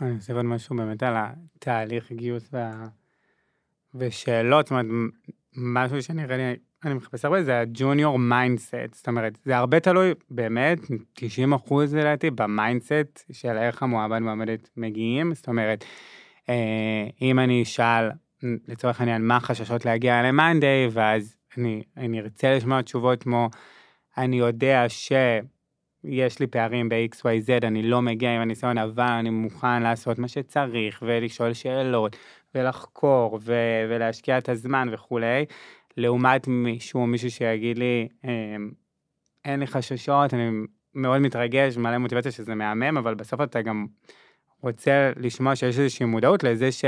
[0.00, 2.84] אני אוסיף עוד משהו באמת על התהליך גיוס וה...
[3.94, 4.86] ושאלות, זאת אומרת,
[5.56, 10.12] משהו שנראה לי, אני מחפש הרבה, זה ה junior mindset, זאת אומרת, זה הרבה תלוי,
[10.30, 10.78] באמת,
[11.14, 15.84] 90 אחוז לדעתי, ב mindset של איך המועמד מועמדת מגיעים, זאת אומרת,
[16.48, 18.10] אה, אם אני אשאל,
[18.68, 23.48] לצורך העניין, מה החששות להגיע ל monday, ואז אני, אני ארצה לשמוע תשובות כמו,
[24.18, 25.12] אני יודע ש...
[26.04, 31.02] יש לי פערים ב-XYZ, אני לא מגיע עם הניסיון, אבל אני מוכן לעשות מה שצריך,
[31.06, 32.16] ולשאול שאלות,
[32.54, 35.44] ולחקור, ו- ולהשקיע את הזמן וכולי,
[35.96, 38.70] לעומת מישהו או מישהו שיגיד לי, אמ,
[39.44, 40.50] אין לי חששות, אני
[40.94, 43.86] מאוד מתרגש, מלא מוטיבציה שזה מהמם, אבל בסוף אתה גם
[44.62, 46.84] רוצה לשמוע שיש איזושהי מודעות לזה ש...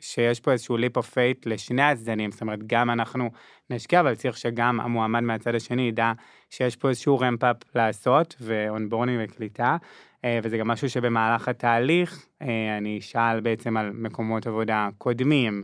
[0.00, 3.30] שיש פה איזשהו leap of faith לשני הצדדים, זאת אומרת, גם אנחנו
[3.70, 6.12] נשקיע, אבל צריך שגם המועמד מהצד השני ידע
[6.50, 9.76] שיש פה איזשהו ramp-up לעשות, ו onboarding וקליטה,
[10.24, 15.62] אה, וזה גם משהו שבמהלך התהליך אה, אני אשאל בעצם על מקומות עבודה קודמים,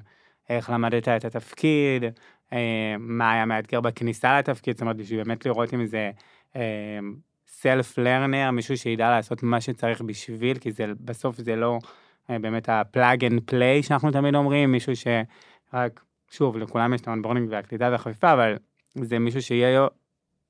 [0.49, 2.05] איך למדת את התפקיד,
[2.99, 6.11] מה היה מאתגר בכניסה לתפקיד, זאת אומרת, בשביל באמת לראות אם זה
[7.47, 11.79] self learner, מישהו שידע לעשות מה שצריך בשביל, כי זה, בסוף זה לא
[12.29, 17.12] באמת ה plug and play שאנחנו תמיד אומרים, מישהו שרק, שוב, לכולם יש את ה
[17.12, 18.57] onboarding והקליטה והחפיפה, אבל
[18.95, 19.87] זה מישהו שיהיה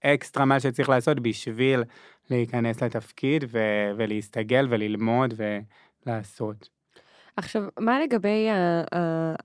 [0.05, 1.85] אקסטרה מה שצריך לעשות בשביל
[2.31, 5.35] להיכנס לתפקיד ו- ולהסתגל וללמוד
[6.07, 6.76] ולעשות.
[7.37, 8.49] עכשיו, מה לגבי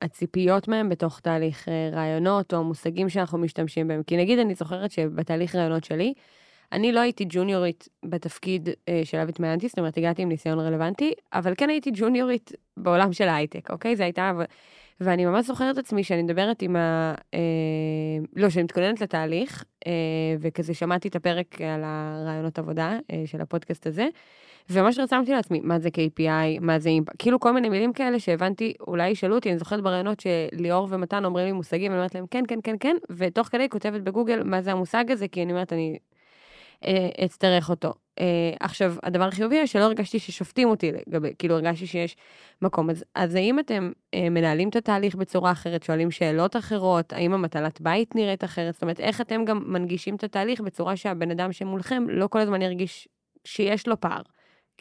[0.01, 4.03] הציפיות מהם בתוך תהליך אה, רעיונות או המושגים שאנחנו משתמשים בהם?
[4.03, 6.13] כי נגיד אני זוכרת שבתהליך ראיונות שלי,
[6.71, 11.53] אני לא הייתי ג'וניורית בתפקיד אה, שאליו התמיינתי, זאת אומרת, הגעתי עם ניסיון רלוונטי, אבל
[11.57, 13.95] כן הייתי ג'וניורית בעולם של ההייטק, אוקיי?
[13.95, 14.31] זה הייתה...
[15.01, 17.13] ואני ממש זוכרת את עצמי שאני מדברת עם ה...
[17.33, 17.39] אה,
[18.35, 19.63] לא, שאני מתכוננת לתהליך,
[20.39, 24.07] וכזה שמעתי את הפרק על הרעיונות עבודה של הפודקאסט הזה,
[24.69, 28.73] וממש רצמתי לעצמי, מה זה KPI, מה זה אימפקט, כאילו כל מיני מילים כאלה שהבנתי,
[28.87, 32.43] אולי ישאלו אותי, אני זוכרת ברעיונות שליאור ומתן אומרים לי מושגים, אני אומרת להם כן,
[32.47, 35.97] כן, כן, כן, ותוך כדי כותבת בגוגל מה זה המושג הזה, כי אני אומרת, אני
[36.85, 37.93] אה, אצטרך אותו.
[38.19, 38.25] אה,
[38.59, 42.15] עכשיו, הדבר החיובי הוא שלא הרגשתי ששופטים אותי לגבי, כאילו הרגשתי שיש
[42.61, 42.89] מקום.
[42.89, 47.81] אז, אז האם אתם אה, מנהלים את התהליך בצורה אחרת, שואלים שאלות אחרות, האם המטלת
[47.81, 48.73] בית נראית אחרת?
[48.73, 52.61] זאת אומרת, איך אתם גם מנגישים את התהליך בצורה שהבן אדם שמולכם לא כל הזמן
[52.61, 53.07] ירגיש
[53.45, 54.21] שיש לו פער.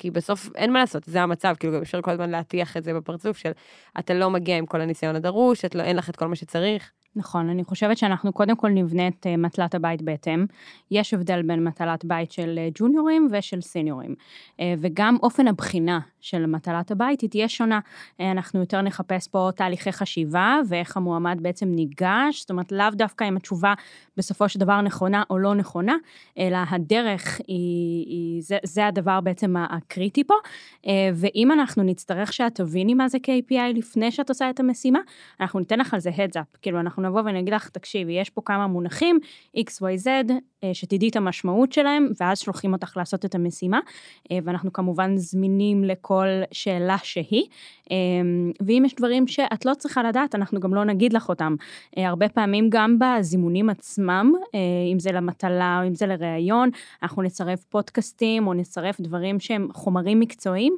[0.00, 2.94] כי בסוף אין מה לעשות, זה המצב, כאילו גם אפשר כל הזמן להטיח את זה
[2.94, 3.50] בפרצוף של
[3.98, 6.90] אתה לא מגיע עם כל הניסיון הדרוש, לא, אין לך את כל מה שצריך.
[7.16, 10.46] נכון, אני חושבת שאנחנו קודם כל נבנה את אה, מטלת הבית בהתאם.
[10.90, 14.14] יש הבדל בין מטלת בית של אה, ג'וניורים ושל סיניורים.
[14.60, 17.80] אה, וגם אופן הבחינה של מטלת הבית היא תהיה שונה.
[18.20, 23.36] אנחנו יותר נחפש פה תהליכי חשיבה ואיך המועמד בעצם ניגש, זאת אומרת לאו דווקא אם
[23.36, 23.74] התשובה
[24.16, 25.96] בסופו של דבר נכונה או לא נכונה,
[26.38, 30.34] אלא הדרך היא, היא זה, זה הדבר בעצם הקריטי פה.
[31.14, 34.98] ואם אנחנו נצטרך שאת תביני מה זה KPI לפני שאת עושה את המשימה,
[35.40, 38.66] אנחנו ניתן לך על זה up, כאילו אנחנו נבוא ונגיד לך, תקשיבי, יש פה כמה
[38.66, 39.18] מונחים,
[39.56, 40.22] XYZ, אה,
[40.72, 43.80] שתדעי את המשמעות שלהם, ואז שולחים אותך לעשות את המשימה,
[44.32, 47.44] אה, ואנחנו כמובן זמינים לכל שאלה שהיא,
[47.90, 47.96] אה,
[48.66, 51.54] ואם יש דברים שאת לא צריכה לדעת, אנחנו גם לא נגיד לך אותם.
[51.96, 54.32] הרבה פעמים גם בזימונים עצמם,
[54.92, 56.70] אם זה למטלה או אם זה לראיון,
[57.02, 60.76] אנחנו נצרף פודקאסטים או נצרף דברים שהם חומרים מקצועיים,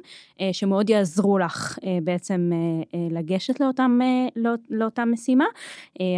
[0.51, 2.51] שמאוד יעזרו לך בעצם
[3.11, 3.99] לגשת לאותם,
[4.35, 5.45] לא, לאותה משימה,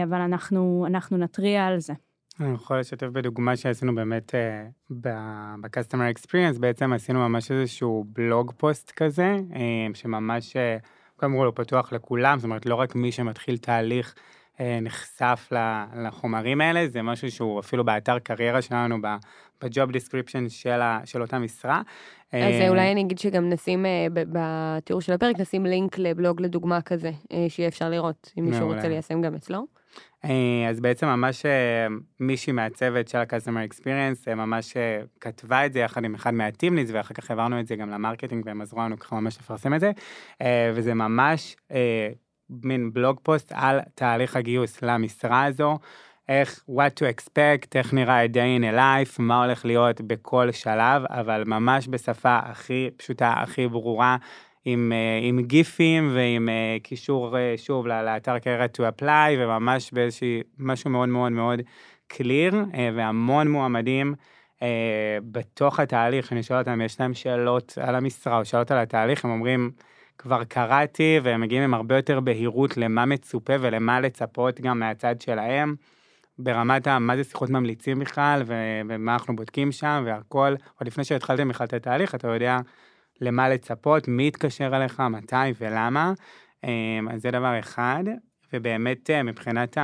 [0.04, 1.94] אבל אנחנו, אנחנו נתריע על זה.
[2.40, 8.92] אני יכול לשתף בדוגמה שעשינו באמת אה, ב-customer experience, בעצם עשינו ממש איזשהו בלוג פוסט
[8.96, 10.78] כזה, אה, שממש, אה,
[11.16, 14.16] קודם כל הוא פתוח לכולם, זאת אומרת לא רק מי שמתחיל תהליך
[14.82, 15.50] נחשף
[16.04, 21.82] לחומרים האלה, זה משהו שהוא אפילו באתר קריירה שלנו, ב-job description של, של אותה משרה.
[22.32, 27.12] אז אולי אני אגיד שגם נשים בתיאור של הפרק, נשים לינק לבלוג לדוגמה כזה,
[27.50, 29.66] שיהיה אפשר לראות, אם מישהו רוצה ליישם גם אצלו.
[30.26, 31.88] אה, אז בעצם ממש אה,
[32.20, 34.78] מישהי מהצוות של ה-customer experience אה, ממש
[35.22, 37.90] כתבה את זה יחד עם אחד מה team leads ואחר כך העברנו את זה גם
[37.90, 39.92] ל marketing והם עזרו לנו ככה ממש לפרסם את זה
[40.74, 41.56] וזה ממש
[42.50, 45.78] מין blog post על תהליך הגיוס למשרה הזו.
[46.30, 50.52] איך what to expect, איך נראה a day in a life, מה הולך להיות בכל
[50.52, 54.18] שלב, אבל ממש בשפה הכי פשוטה, הכי ברורה,
[54.66, 60.42] עם, אה, עם גיפים ועם אה, קישור אה, שוב לאתר קריירה to apply וממש באיזושהי
[60.60, 61.62] משהו מאוד מאוד מאוד
[62.08, 62.54] קליר
[62.96, 64.16] והמון מועמדים
[65.24, 69.32] בתוך התהליך, אני שואל אותם, יש להם שאלות על המשרה או שאלות על התהליך, הם
[69.32, 69.72] אומרים,
[70.18, 75.76] כבר קראתי והם מגיעים עם הרבה יותר בהירות למה מצופה ולמה לצפות גם מהצד שלהם.
[76.40, 76.88] ברמת.
[76.88, 78.44] מה זה שיחות ממליצים בכלל,
[78.88, 82.60] ומה אנחנו בודקים שם, והכל, עוד לפני שהתחלתם בכלל את התהליך, אתה יודע
[83.22, 86.14] למה לצפות, מי יתקשר אליך, מתי ולמה.
[86.64, 88.04] אמ, אז זה דבר אחד,
[88.54, 89.78] ובאמת אה, מבחינת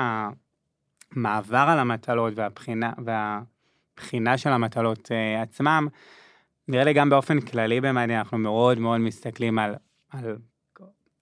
[1.15, 5.87] המעבר על המטלות והבחינה, והבחינה של המטלות אה, עצמם,
[6.67, 9.75] נראה לי גם באופן כללי במדיה, אנחנו מאוד מאוד מסתכלים על,
[10.09, 10.37] על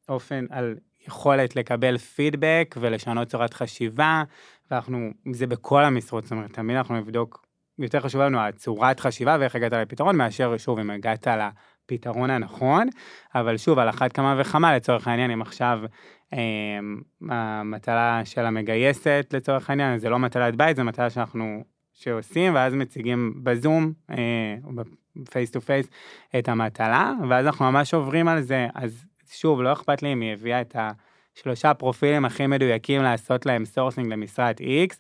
[0.09, 0.75] אופן, על
[1.07, 4.23] יכולת לקבל פידבק ולשנות צורת חשיבה,
[4.71, 7.45] ואנחנו, זה בכל המשרות, זאת אומרת, תמיד אנחנו נבדוק,
[7.79, 11.27] יותר חשוב לנו הצורת חשיבה ואיך הגעת לפתרון, מאשר שוב, אם הגעת
[11.91, 12.87] לפתרון הנכון,
[13.35, 15.79] אבל שוב, על אחת כמה וכמה, לצורך העניין, אם עכשיו
[16.33, 16.39] אה,
[17.29, 23.33] המטלה של המגייסת, לצורך העניין, זה לא מטלת בית, זה מטלה שאנחנו, שעושים, ואז מציגים
[23.43, 24.15] בזום, אה,
[24.63, 24.71] או
[25.15, 25.87] ב face to face,
[26.39, 30.33] את המטלה, ואז אנחנו ממש עוברים על זה, אז שוב, לא אכפת לי אם היא
[30.33, 30.91] הביאה את ה...
[31.35, 34.95] שלושה פרופילים הכי מדויקים לעשות להם sourcing למשרת X,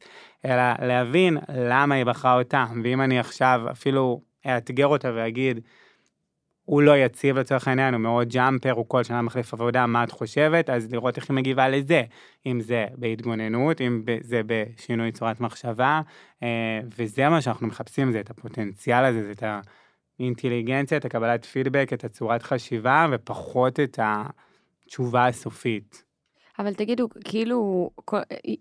[0.45, 5.59] אלא להבין למה היא בחרה אותם, ואם אני עכשיו אפילו אאתגר אותה ואגיד,
[6.69, 10.11] הוא לא יציב לצורך העניין, הוא מאוד ג'אמפר, הוא כל שנה מחליף עבודה, מה את
[10.11, 10.69] חושבת?
[10.69, 12.03] אז לראות איך היא מגיבה לזה,
[12.45, 16.01] אם זה בהתגוננות, אם זה בשינוי צורת מחשבה,
[16.43, 19.43] אה, וזה מה שאנחנו מחפשים, זה את הפוטנציאל הזה, זה את
[20.19, 26.08] האינטליגנציה, את הקבלת פידבק, את הצורת חשיבה, ופחות את התשובה הסופית.
[26.59, 27.89] אבל תגידו, כאילו,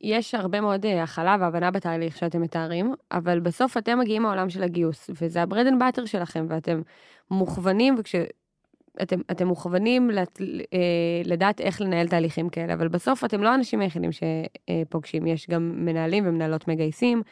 [0.01, 4.63] יש הרבה מאוד אה, הכלה והבנה בתהליך שאתם מתארים, אבל בסוף אתם מגיעים מהעולם של
[4.63, 6.83] הגיוס, וזה אנד באטר שלכם, ואתם
[7.31, 10.41] מוכוונים, וכשאתם אתם מוכוונים לת,
[10.73, 10.79] אה,
[11.25, 16.25] לדעת איך לנהל תהליכים כאלה, אבל בסוף אתם לא האנשים היחידים שפוגשים, יש גם מנהלים
[16.27, 17.23] ומנהלות מגייסים,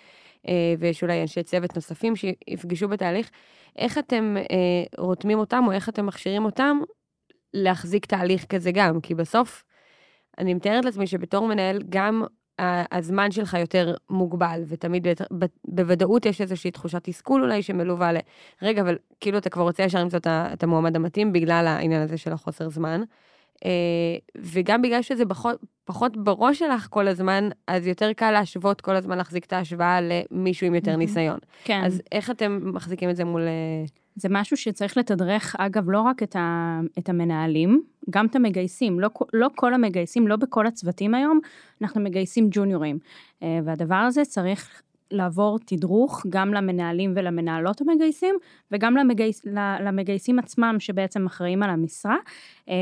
[0.48, 3.30] אה, ויש אולי אנשי צוות נוספים שיפגשו בתהליך.
[3.76, 4.36] איך אתם
[4.98, 6.80] רותמים אותם, או איך אתם מכשירים אותם
[7.54, 9.00] להחזיק תהליך כזה גם?
[9.00, 9.64] כי בסוף,
[10.38, 12.24] אני מתארת לעצמי שבתור מנהל, גם
[12.92, 15.06] הזמן שלך יותר מוגבל, ותמיד
[15.64, 18.16] בוודאות יש איזושהי תחושת תסכול אולי שמלווה ל...
[18.62, 22.32] רגע, אבל כאילו אתה כבר רוצה ישר למצוא את המועמד המתאים בגלל העניין הזה של
[22.32, 23.02] החוסר זמן.
[23.64, 23.70] אה,
[24.36, 25.24] וגם בגלל שזה
[25.86, 30.66] פחות, בראש שלך כל הזמן, אז יותר קל להשוות כל הזמן להחזיק את ההשוואה למישהו
[30.66, 31.38] עם יותר ניסיון.
[31.64, 31.82] כן.
[31.84, 33.40] אז איך אתם מחזיקים את זה מול...
[33.40, 33.84] אה,
[34.16, 39.00] זה משהו שצריך לתדרך, אגב, לא רק את, ה, את המנהלים, גם את המגייסים.
[39.00, 41.40] לא, לא כל המגייסים, לא בכל הצוותים היום,
[41.82, 42.98] אנחנו מגייסים ג'וניורים.
[43.42, 48.34] אה, והדבר הזה צריך לעבור תדרוך גם למנהלים ולמנהלות המגייסים,
[48.72, 49.42] וגם למגייס,
[49.80, 52.16] למגייסים עצמם שבעצם אחראים על המשרה.
[52.68, 52.74] אה,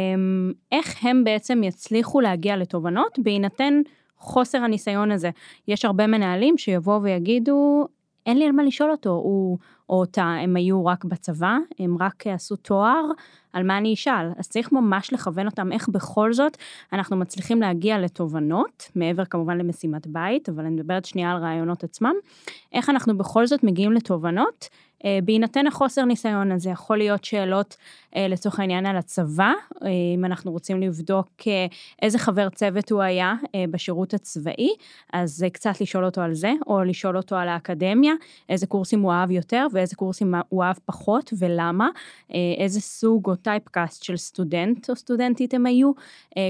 [0.73, 3.81] איך הם בעצם יצליחו להגיע לתובנות בהינתן
[4.19, 5.31] חוסר הניסיון הזה.
[5.69, 7.89] יש הרבה מנהלים שיבואו ויגידו,
[8.27, 9.59] אין לי על מה לשאול אותו, הוא
[9.89, 13.05] או אותה, הם היו רק בצבא, הם רק עשו תואר,
[13.53, 14.31] על מה אני אשאל?
[14.39, 16.57] אז צריך ממש לכוון אותם איך בכל זאת
[16.93, 22.15] אנחנו מצליחים להגיע לתובנות, מעבר כמובן למשימת בית, אבל אני מדברת שנייה על רעיונות עצמם,
[22.73, 24.69] איך אנחנו בכל זאת מגיעים לתובנות
[25.25, 27.77] בהינתן החוסר ניסיון הזה יכול להיות שאלות
[28.17, 31.29] אה, לצורך העניין על הצבא, אה, אם אנחנו רוצים לבדוק
[32.03, 33.35] איזה חבר צוות הוא היה
[33.71, 34.71] בשירות הצבאי,
[35.13, 38.13] אז קצת לשאול אותו על זה, או לשאול אותו על האקדמיה,
[38.49, 41.89] איזה קורסים הוא אהב יותר ואיזה קורסים הוא אהב פחות ולמה,
[42.59, 45.93] איזה סוג או typecast של סטודנט או סטודנטית הם היו,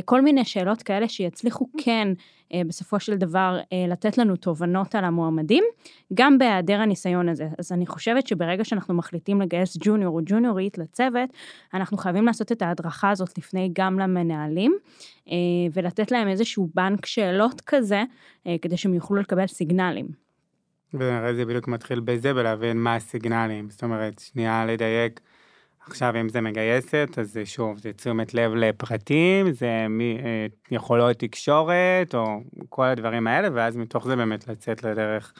[0.05, 5.05] כל מיני שאלות כאלה שיצליחו כן אה, בסופו של דבר אה, לתת לנו תובנות על
[5.05, 5.64] המועמדים,
[6.14, 7.49] גם בהיעדר הניסיון הזה.
[7.59, 11.31] אז אני חושבת שברגע שאנחנו מחליטים לגייס ג'וניור או ג'וניורית לצוות,
[11.75, 14.77] אנחנו חייבים לעשות את ההדרכה הזאת לפני גם למנהלים,
[15.29, 15.35] אה,
[15.73, 18.03] ולתת להם איזשהו בנק שאלות כזה,
[18.62, 20.07] כדי שהם יוכלו לקבל סיגנלים.
[20.95, 23.71] והרי זה בדיוק מתחיל בזה, בלהבין מה הסיגנלים.
[23.71, 25.21] זאת אומרת, שנייה לדייק.
[25.87, 32.40] עכשיו, אם זה מגייסת, אז שוב, זה תשומת לב לפרטים, זה אה, יכולות תקשורת, או
[32.68, 35.33] כל הדברים האלה, ואז מתוך זה באמת לצאת לדרך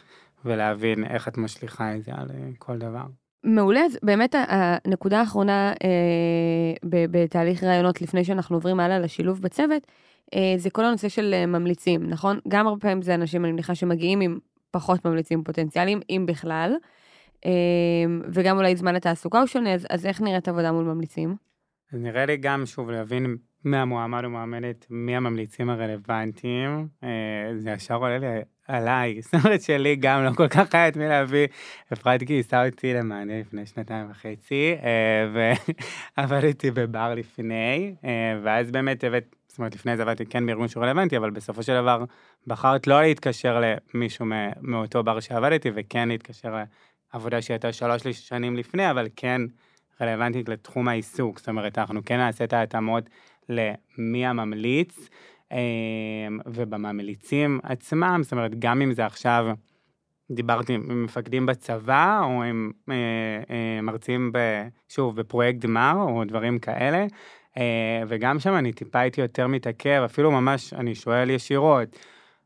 [0.45, 3.05] ולהבין איך את משליכה את זה על אה, כל דבר.
[3.45, 9.83] מעולה, אז באמת הנקודה האחרונה אה, בתהליך ראיונות לפני שאנחנו עוברים הלאה לשילוב בצוות,
[10.35, 12.39] אה, זה כל הנושא של אה, ממליצים, נכון?
[12.49, 14.39] גם הרבה פעמים זה אנשים, אני מניחה, שמגיעים עם
[14.71, 16.75] פחות ממליצים פוטנציאליים, אם בכלל,
[18.33, 21.37] וגם אולי זמן התעסוקה הוא שונה, אז, אז איך נראית עבודה מול ממליצים?
[21.93, 26.89] אז נראה לי גם, שוב, להבין מהמועמד או מועמדת מי הממליצים הרלוונטיים.
[27.05, 27.09] אה,
[27.57, 28.27] זה ישר עולה לי
[28.69, 31.47] עליי, זאת אומרת שלי גם לא כל כך היה את מי להביא.
[31.93, 35.51] אפרת גייסה אותי למענה לפני שנתיים וחצי, אה,
[36.17, 40.85] ועבדתי בבר לפני, אה, ואז באמת הבאת, זאת אומרת, לפני זה עבדתי כן בארגון שהוא
[40.85, 42.05] רלוונטי, אבל בסופו של דבר
[42.47, 43.63] בחרת לא להתקשר
[43.95, 44.27] למישהו
[44.61, 46.55] מאותו בר שעבדתי, וכן להתקשר
[47.15, 49.41] לעבודה שהייתה שלוש שנים לפני, אבל כן
[50.01, 51.39] רלוונטית לתחום העיסוק.
[51.39, 53.11] זאת אומרת, אנחנו כן נעשה את ההתאמות
[53.49, 55.09] למי הממליץ,
[55.53, 55.59] אה,
[56.47, 59.47] ובממליצים עצמם, זאת אומרת, גם אם זה עכשיו,
[60.31, 62.95] דיברתי עם מפקדים בצבא, או עם אה,
[63.51, 64.39] אה, מרצים, ב,
[64.89, 67.07] שוב, בפרויקט גמר, או דברים כאלה,
[67.59, 71.99] אה, וגם שם אני טיפה הייתי יותר מתעכב, אפילו ממש, אני שואל ישירות,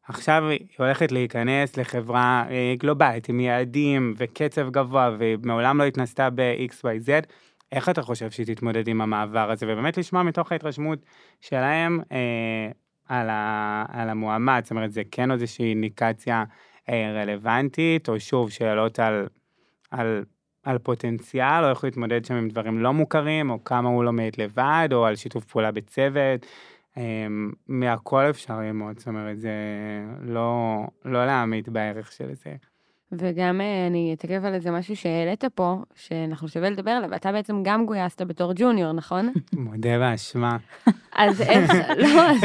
[0.09, 7.27] עכשיו היא הולכת להיכנס לחברה אה, גלובלית עם יעדים וקצב גבוה, ומעולם לא התנסתה ב-XYZ,
[7.73, 10.99] איך אתה חושב שהיא תתמודד עם המעבר הזה, ובאמת לשמוע מתוך ההתרשמות
[11.41, 12.71] שלהם אה,
[13.09, 16.45] על, ה, על המועמד, זאת אומרת, זה כן איזושהי אינדיקציה
[16.89, 19.27] אה, רלוונטית, או שוב, שאלות על,
[19.91, 20.25] על,
[20.63, 24.31] על פוטנציאל, או איך הוא יתמודד שם עם דברים לא מוכרים, או כמה הוא לומד
[24.39, 26.47] לבד, או על שיתוף פעולה בצוות.
[26.99, 27.27] אה,
[27.69, 29.51] מהכל אפשר ללמוד, זאת אומרת, זה
[30.21, 32.57] לא, לא להעמיד בערך של זה.
[33.13, 37.63] וגם אה, אני אתעכב על איזה משהו שהעלית פה, שאנחנו שווה לדבר עליו, ואתה בעצם
[37.63, 39.33] גם גויסת בתור ג'וניור, נכון?
[39.53, 40.57] מודה באשמה.
[41.15, 42.45] אז איך, לא, אז,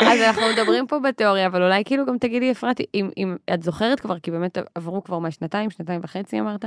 [0.00, 4.00] אז אנחנו מדברים פה בתיאוריה, אבל אולי כאילו גם תגידי, אפרת, אם, אם את זוכרת
[4.00, 6.64] כבר, כי באמת עברו כבר מה, שנתיים, שנתיים וחצי אמרת,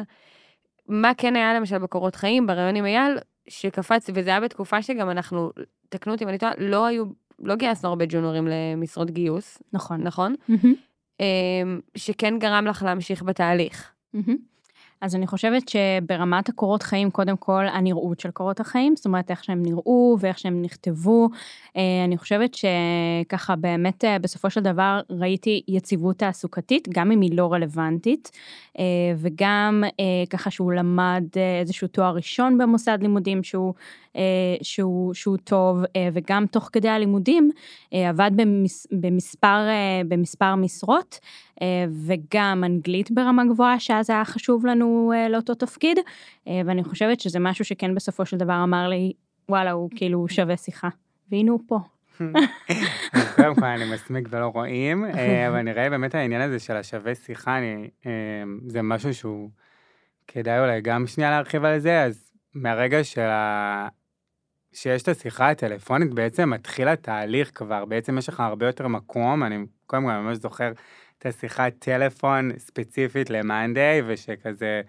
[0.87, 5.51] מה כן היה למשל בקורות חיים, בריאיון עם אייל, שקפץ, וזה היה בתקופה שגם אנחנו,
[5.89, 7.05] תקנו אותי אם אני טועה, לא היו,
[7.39, 10.01] לא גייסנו הרבה ג'וניורים למשרות גיוס, נכון.
[10.03, 10.35] נכון?
[11.19, 13.91] אמ, שכן גרם לך להמשיך בתהליך.
[14.13, 14.50] מהמם.
[15.01, 19.43] אז אני חושבת שברמת הקורות חיים, קודם כל הנראות של קורות החיים, זאת אומרת איך
[19.43, 21.29] שהם נראו ואיך שהם נכתבו.
[21.77, 27.37] אה, אני חושבת שככה באמת אה, בסופו של דבר ראיתי יציבות תעסוקתית, גם אם היא
[27.37, 28.31] לא רלוונטית,
[28.79, 28.83] אה,
[29.17, 29.83] וגם
[30.29, 31.23] ככה שהוא למד
[31.61, 33.73] איזשהו תואר ראשון במוסד לימודים שהוא,
[34.61, 35.83] שהוא, שהוא טוב,
[36.13, 37.51] וגם תוך כדי הלימודים
[37.91, 39.57] עבד במס, במספר,
[40.07, 41.19] במספר משרות.
[42.05, 44.90] וגם אנגלית ברמה גבוהה, שאז היה חשוב לנו
[45.29, 45.97] לאותו תפקיד,
[46.47, 49.13] ואני חושבת שזה משהו שכן בסופו של דבר אמר לי,
[49.49, 50.89] וואלה, הוא כאילו שווה שיחה.
[51.31, 51.79] והנה הוא פה.
[53.13, 57.15] אז קודם כל אני מסמיק ולא רואים, אה, אבל נראה באמת העניין הזה של השווה
[57.15, 58.11] שיחה, אני, אה,
[58.67, 59.49] זה משהו שהוא
[60.27, 63.87] כדאי אולי גם שנייה להרחיב על זה, אז מהרגע של ה...
[64.73, 69.65] שיש את השיחה הטלפונית, בעצם מתחיל התהליך כבר, בעצם יש לך הרבה יותר מקום, אני
[69.85, 70.71] קודם כל ממש זוכר
[71.21, 74.81] את השיחת טלפון ספציפית למאנדיי, ושכזה,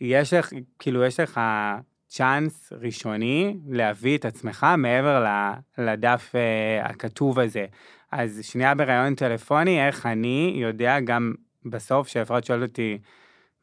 [0.00, 1.40] יש לך, כאילו יש לך
[2.08, 5.24] צ'אנס ראשוני להביא את עצמך מעבר
[5.78, 7.66] לדף uh, הכתוב הזה.
[8.12, 11.34] אז שנייה בראיון טלפוני, איך אני יודע גם
[11.64, 12.98] בסוף, שאפרת שואלת אותי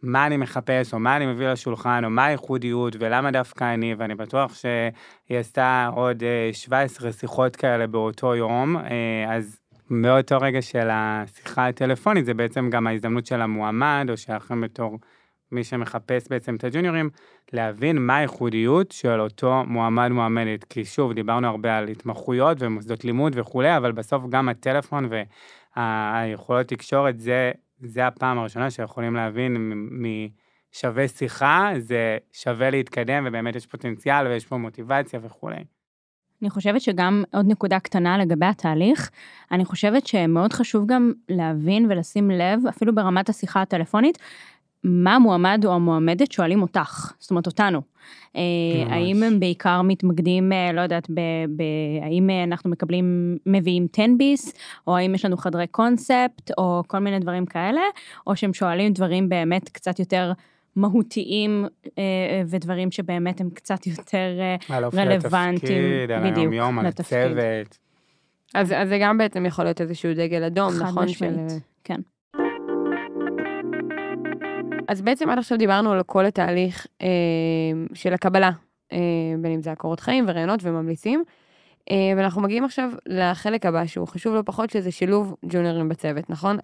[0.01, 4.15] מה אני מחפש, או מה אני מביא לשולחן, או מה הייחודיות, ולמה דווקא אני, ואני
[4.15, 8.81] בטוח שהיא עשתה עוד uh, 17 שיחות כאלה באותו יום, uh,
[9.29, 9.60] אז
[9.91, 14.99] מאותו רגע של השיחה הטלפונית, זה בעצם גם ההזדמנות של המועמד, או שלכם בתור
[15.51, 17.09] מי שמחפש בעצם את הג'וניורים,
[17.53, 20.63] להבין מה הייחודיות של אותו מועמד מועמדת.
[20.63, 25.09] כי שוב, דיברנו הרבה על התמחויות ומוסדות לימוד וכולי, אבל בסוף גם הטלפון
[25.75, 29.73] והיכולות תקשורת, זה, זה הפעם הראשונה שיכולים להבין
[30.71, 35.63] משווה שיחה, זה שווה להתקדם, ובאמת יש פוטנציאל ויש פה מוטיבציה וכולי.
[36.41, 39.09] אני חושבת שגם עוד נקודה קטנה לגבי התהליך,
[39.51, 44.17] אני חושבת שמאוד חשוב גם להבין ולשים לב, אפילו ברמת השיחה הטלפונית,
[44.83, 47.81] מה המועמד או המועמדת שואלים אותך, זאת אומרת אותנו.
[48.35, 48.43] ממש.
[48.89, 51.19] האם הם בעיקר מתמקדים, אה, לא יודעת, ב,
[51.55, 51.63] ב,
[52.01, 54.53] האם אנחנו מקבלים, מביאים 10 ביס,
[54.87, 57.81] או האם יש לנו חדרי קונספט, או כל מיני דברים כאלה,
[58.27, 60.31] או שהם שואלים דברים באמת קצת יותר
[60.75, 61.65] מהותיים,
[61.97, 65.83] אה, ודברים שבאמת הם קצת יותר רלוונטיים.
[65.83, 67.77] לתפקיד, על היום-יום, על הצוות.
[68.53, 71.05] אז, אז זה גם בעצם יכול להיות איזשהו דגל אדום, חד נכון?
[71.05, 71.57] משמעית, של...
[71.83, 72.01] כן.
[74.87, 77.07] אז בעצם עד עכשיו דיברנו על כל התהליך אה,
[77.93, 78.51] של הקבלה,
[78.93, 78.97] אה,
[79.41, 81.23] בין אם זה הקורות חיים ורעיונות וממליצים,
[81.91, 86.57] אה, ואנחנו מגיעים עכשיו לחלק הבא שהוא חשוב לא פחות, שזה שילוב ג'וניורים בצוות, נכון?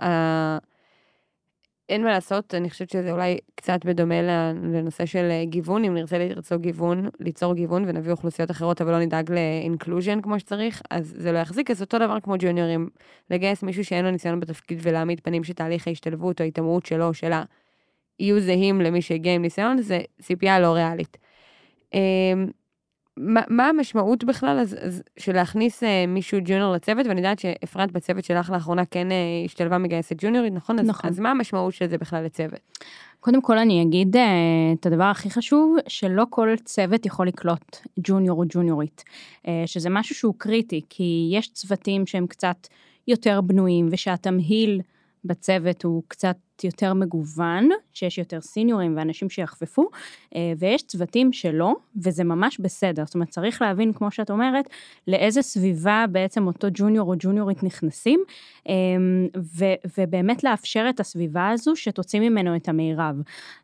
[1.89, 4.21] אין מה לעשות, אני חושבת שזה אולי קצת בדומה
[4.53, 8.99] לנושא של אה, גיוון, אם נרצה ליצור גיוון, ליצור גיוון ונביא אוכלוסיות אחרות, אבל לא
[8.99, 12.89] נדאג לאינקלוז'ן כמו שצריך, אז זה לא יחזיק, אז אותו דבר כמו ג'וניורים,
[13.29, 17.43] לגייס מישהו שאין לו ניסיון בתפקיד ולהעמיד פנים שתהליך ההשתלבות או ההתעמרות שלו או שלה
[18.19, 21.17] יהיו זהים למי שהגיע עם ניסיון, זה ציפייה לא ריאלית.
[23.17, 27.91] מה, מה המשמעות בכלל אז, אז, של להכניס uh, מישהו ג'וניור לצוות, ואני יודעת שאפרת
[27.91, 30.75] בצוות שלך לאחרונה כן uh, השתלבה מגייסת ג'וניורית, נכון?
[30.75, 31.09] נכון.
[31.09, 32.59] אז, אז מה המשמעות של זה בכלל לצוות?
[33.19, 34.19] קודם כל אני אגיד uh,
[34.79, 39.03] את הדבר הכי חשוב, שלא כל צוות יכול לקלוט ג'וניור או ג'וניורית,
[39.43, 42.67] uh, שזה משהו שהוא קריטי, כי יש צוותים שהם קצת
[43.07, 44.81] יותר בנויים, ושהתמהיל
[45.25, 49.89] בצוות הוא קצת יותר מגוון, שיש יותר סיניורים ואנשים שיחפפו,
[50.35, 53.05] אה, ויש צוותים שלא, וזה ממש בסדר.
[53.05, 54.69] זאת אומרת, צריך להבין, כמו שאת אומרת,
[55.07, 58.19] לאיזה סביבה בעצם אותו ג'וניור או ג'וניורית נכנסים,
[58.69, 58.73] אה,
[59.37, 63.15] ו- ובאמת לאפשר את הסביבה הזו שתוציא ממנו את המירב.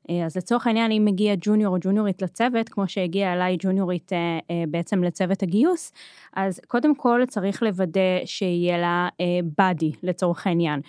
[0.10, 4.12] אה, אז לצורך העניין, אם מגיע ג'וניור או ג'וניורית לצוות, כמו שהגיע אליי ג'וניורית
[4.68, 5.92] בעצם לצוות הגיוס,
[6.34, 9.10] אז קודם כל צריך לוודא שיהיה לה
[9.58, 10.82] באדי לצורך העניין.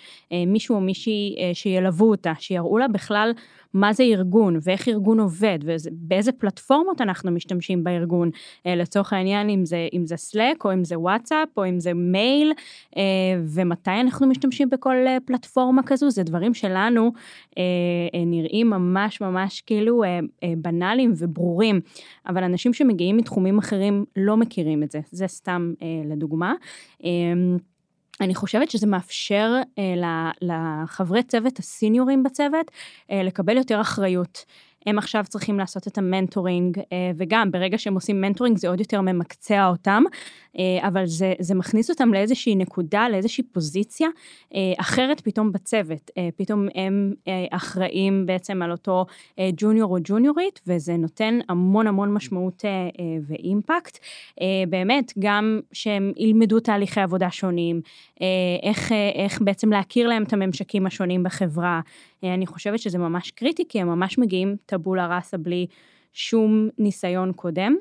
[0.47, 3.31] מישהו או מישהי שילוו שילוו אותה, שיראו לה בכלל
[3.73, 8.29] מה זה ארגון ואיך ארגון עובד ובאיזה פלטפורמות אנחנו משתמשים בארגון.
[8.65, 11.93] אה, לצורך העניין אם זה, אם זה סלק או אם זה וואטסאפ או אם זה
[11.93, 12.53] מייל
[12.97, 13.01] אה,
[13.47, 17.11] ומתי אנחנו משתמשים בכל אה, פלטפורמה כזו, זה דברים שלנו
[18.25, 20.03] נראים ממש ממש כאילו
[20.57, 21.81] בנאליים וברורים,
[22.27, 25.73] אבל אנשים שמגיעים מתחומים אחרים לא מכירים את זה, זה סתם
[26.05, 26.53] לדוגמה.
[28.21, 32.71] אני חושבת שזה מאפשר אה, לחברי צוות הסיניורים בצוות
[33.11, 34.45] אה, לקבל יותר אחריות.
[34.85, 38.79] הם עכשיו צריכים לעשות את ה mentoring, אה, וגם ברגע שהם עושים mentoring זה עוד
[38.79, 40.03] יותר ממקצע אותם,
[40.59, 44.07] אה, אבל זה, זה מכניס אותם לאיזושהי נקודה, לאיזושהי פוזיציה
[44.55, 46.11] אה, אחרת פתאום בצוות.
[46.35, 47.13] פתאום הם
[47.51, 49.05] אחראים בעצם על אותו
[49.57, 52.65] ג'וניור או ג'וניורית, וזה נותן המון המון משמעות
[53.27, 53.99] ואימפקט.
[54.69, 57.81] באמת, גם שהם ילמדו תהליכי עבודה שונים,
[58.63, 61.81] איך, איך בעצם להכיר להם את הממשקים השונים בחברה.
[62.23, 65.67] אני חושבת שזה ממש קריטי, כי הם ממש מגיעים טבולה ראסה בלי
[66.15, 67.75] שום ניסיון קודם,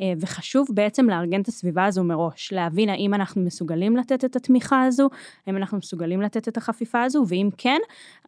[0.00, 4.84] אה, וחשוב בעצם לארגן את הסביבה הזו מראש, להבין האם אנחנו מסוגלים לתת את התמיכה
[4.84, 5.08] הזו,
[5.46, 7.78] האם אנחנו מסוגלים לתת את החפיפה הזו, ואם כן,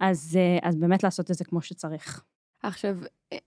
[0.01, 2.23] אז, אה, אז באמת לעשות את זה כמו שצריך.
[2.63, 2.97] עכשיו,
[3.33, 3.39] אה,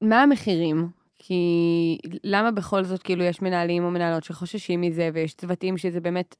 [0.00, 0.88] מה המחירים?
[1.18, 6.36] כי למה בכל זאת כאילו יש מנהלים או מנהלות שחוששים מזה, ויש צוותים שזה באמת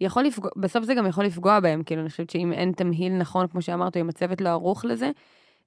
[0.00, 3.46] יכול לפגוע, בסוף זה גם יכול לפגוע בהם, כאילו, אני חושבת שאם אין תמהיל נכון,
[3.46, 5.10] כמו שאמרת, אם הצוות לא ערוך לזה,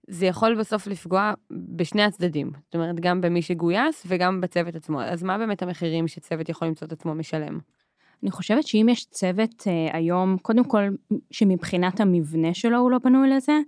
[0.07, 2.51] זה יכול בסוף לפגוע בשני הצדדים.
[2.65, 5.01] זאת אומרת, גם במי שגויס וגם בצוות עצמו.
[5.01, 7.59] אז מה באמת המחירים שצוות יכול למצוא את עצמו משלם?
[8.23, 10.89] אני חושבת שאם יש צוות אה, היום, קודם כל,
[11.32, 13.59] שמבחינת המבנה שלו הוא לא בנוי לזה,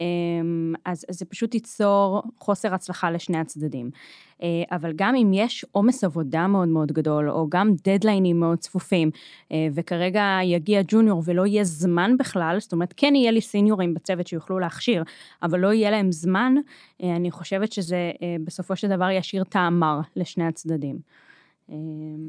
[0.00, 3.90] אמ, אז, אז זה פשוט ייצור חוסר הצלחה לשני הצדדים.
[4.42, 9.10] אה, אבל גם אם יש עומס עבודה מאוד מאוד גדול, או גם דדליינים מאוד צפופים,
[9.52, 14.26] אה, וכרגע יגיע ג'וניור ולא יהיה זמן בכלל, זאת אומרת, כן יהיה לי סיניורים בצוות
[14.26, 15.02] שיוכלו להכשיר,
[15.42, 16.54] אבל לא יהיה להם זמן,
[17.02, 18.10] אה, אני חושבת שזה
[18.44, 20.98] בסופו של דבר ישאיר טעמר לשני הצדדים.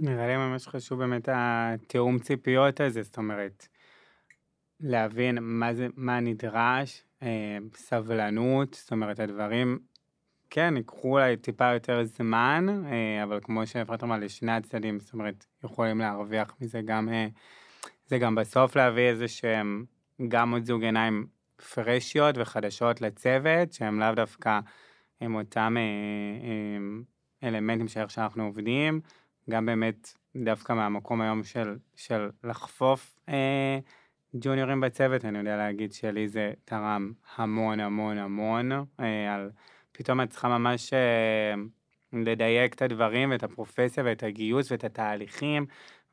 [0.01, 3.67] נראה לי ממש חשוב באמת התיאום ציפיות הזה, זאת אומרת,
[4.79, 7.03] להבין מה זה, מה נדרש,
[7.75, 9.79] סבלנות, זאת אומרת, הדברים,
[10.49, 15.45] כן, ייקחו אולי טיפה יותר זמן, אה, אבל כמו שאפרת אמרה, לשני הצדדים, זאת אומרת,
[15.63, 17.27] יכולים להרוויח מזה גם, אה,
[18.07, 19.85] זה גם בסוף להביא איזה שהם,
[20.27, 21.27] גם עוד זוג עיניים
[21.73, 24.59] פרשיות וחדשות לצוות, שהם לאו דווקא
[25.21, 25.75] עם אותם
[27.43, 29.01] אלמנטים שאיך שאנחנו עובדים,
[29.49, 33.79] גם באמת דווקא מהמקום היום של, של לחפוף אה,
[34.33, 39.49] ג'וניורים בצוות, אני יודע להגיד שלי זה תרם המון המון המון, אה, על
[39.97, 41.53] פתאום את צריכה ממש אה,
[42.13, 45.65] לדייק את הדברים ואת הפרופסיה ואת הגיוס ואת התהליכים,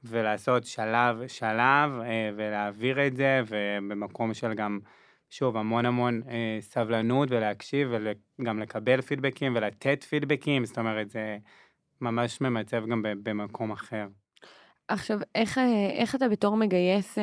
[0.04, 4.78] ולעשות שלב שלב אה, ולהעביר את זה, ובמקום של גם,
[5.30, 6.22] שוב, המון המון
[6.60, 7.88] סבלנות ולהקשיב
[8.40, 11.38] וגם לקבל פידבקים ולתת פידבקים, זאת אומרת, זה
[12.00, 14.06] ממש ממצב גם במקום אחר.
[14.88, 15.58] עכשיו, איך,
[15.98, 17.18] איך אתה בתור מגייס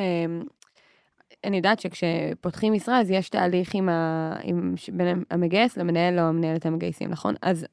[1.44, 4.36] אני יודעת שכשפותחים משרה, אז יש תהליך עם ה...
[4.42, 4.74] עם...
[4.92, 7.34] בין המגייס למנהל או המנהלת המגייסים, נכון?
[7.42, 7.66] אז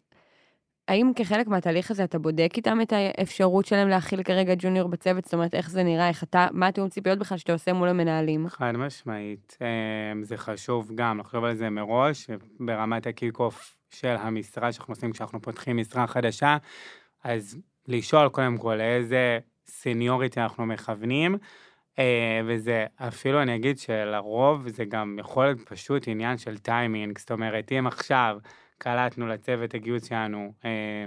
[0.90, 5.26] האם כחלק מהתהליך הזה אתה בודק איתם את האפשרות שלהם להכיל כרגע ג'וניור בצוות?
[5.26, 8.48] זאת אומרת, איך זה נראה, איך אתה, מה התיאום ציפיות בכלל שאתה עושה מול המנהלים?
[8.48, 9.58] חד משמעית.
[9.62, 12.28] אמ, זה חשוב גם לחשוב על זה מראש,
[12.60, 16.58] ברמת ה kick-off של המשרה שאנחנו עושים כשאנחנו פותחים משרה חדשה,
[17.24, 17.58] אז
[17.88, 21.38] לשאול קודם כל לאיזה seniority אנחנו מכוונים.
[22.00, 27.32] אה, וזה אפילו אני אגיד שלרוב זה גם יכול להיות פשוט עניין של טיימינג, זאת
[27.32, 28.38] אומרת אם עכשיו
[28.78, 31.06] קלטנו לצוות הגיוס שלנו אה,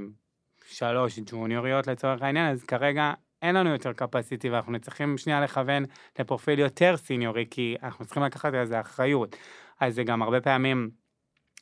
[0.67, 3.13] שלוש ג'וניוריות לצורך העניין, אז כרגע
[3.43, 5.85] אין לנו יותר capacity ואנחנו צריכים שנייה לכוון
[6.19, 9.37] לפרופיל יותר סיניורי, כי אנחנו צריכים לקחת על זה אחריות.
[9.81, 10.91] אז זה גם הרבה פעמים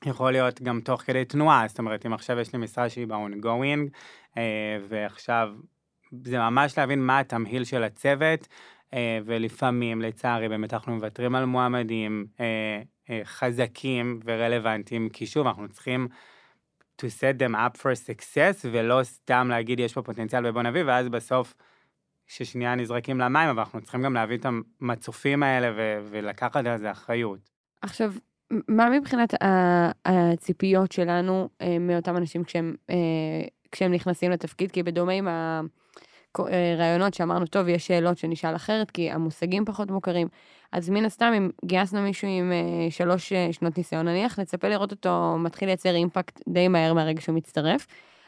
[0.06, 3.88] יכול להיות גם תוך כדי תנועה, זאת אומרת, אם עכשיו יש לי משרה שהיא ב-ongoing,
[4.38, 5.48] אה, ועכשיו
[6.24, 8.48] זה ממש להבין מה התמהיל של הצוות,
[9.24, 12.82] ולפעמים, לצערי, באמת אנחנו מוותרים על מועמדים אה,
[13.24, 16.08] חזקים ורלוונטיים, כי שוב, אנחנו צריכים
[17.02, 21.08] to set them up for success, ולא סתם להגיד יש פה פוטנציאל ובוא נביא, ואז
[21.08, 21.54] בסוף,
[22.26, 24.46] ששנייה נזרקים למים, אבל אנחנו צריכים גם להביא את
[24.80, 27.50] המצופים האלה ו- ולקחת על זה אחריות.
[27.82, 28.12] עכשיו,
[28.68, 29.34] מה מבחינת
[30.06, 32.96] הציפיות שלנו אה, מאותם אנשים כשהם, אה,
[33.72, 34.70] כשהם נכנסים לתפקיד?
[34.70, 35.28] כי בדומה עם
[36.38, 40.28] הרעיונות שאמרנו, טוב, יש שאלות שנשאל אחרת, כי המושגים פחות מוכרים.
[40.72, 45.36] אז מן הסתם, אם גייסנו מישהו עם אה, שלוש שנות ניסיון, נניח, נצפה לראות אותו
[45.38, 47.86] מתחיל לייצר אימפקט די מהר מהרגע שהוא מצטרף.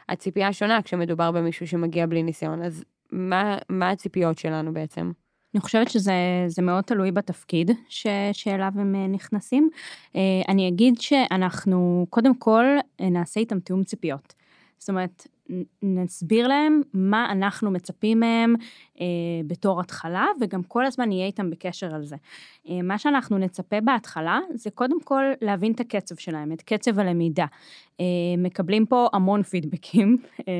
[0.09, 5.11] הציפייה שונה כשמדובר במישהו שמגיע בלי ניסיון, אז מה, מה הציפיות שלנו בעצם?
[5.53, 9.69] אני חושבת שזה מאוד תלוי בתפקיד ש, שאליו הם אה, נכנסים.
[10.15, 12.65] אה, אני אגיד שאנחנו קודם כל
[13.01, 14.33] אה, נעשה איתם תיאום ציפיות.
[14.79, 15.27] זאת אומרת,
[15.83, 18.55] נסביר להם מה אנחנו מצפים מהם
[19.47, 22.15] בתור התחלה, וגם כל הזמן נהיה איתם בקשר על זה.
[22.69, 27.45] אה, מה שאנחנו נצפה בהתחלה, זה קודם כל להבין את הקצב שלהם, את קצב הלמידה.
[27.99, 28.05] אה,
[28.37, 30.17] מקבלים פה המון פידבקים,
[30.47, 30.53] אה,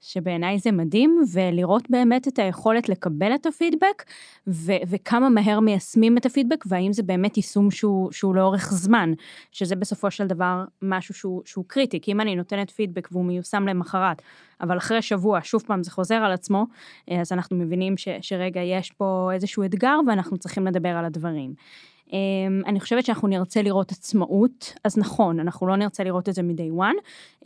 [0.00, 4.04] שבעיניי זה מדהים, ולראות באמת את היכולת לקבל את הפידבק,
[4.46, 9.12] ו- וכמה מהר מיישמים את הפידבק, והאם זה באמת יישום שהוא, שהוא לאורך זמן,
[9.52, 13.68] שזה בסופו של דבר משהו שהוא, שהוא קריטי, כי אם אני נותנת פידבק והוא מיושם
[13.68, 14.22] למחרת,
[14.62, 16.66] אבל אחרי שבוע שוב פעם זה חוזר על עצמו,
[17.10, 21.54] אה, אז אנחנו מבינים ש, שרגע יש פה איזשהו אתגר ואנחנו צריכים לדבר על הדברים.
[22.12, 26.42] אמ, אני חושבת שאנחנו נרצה לראות עצמאות, אז נכון, אנחנו לא נרצה לראות את זה
[26.42, 26.96] מ-day one,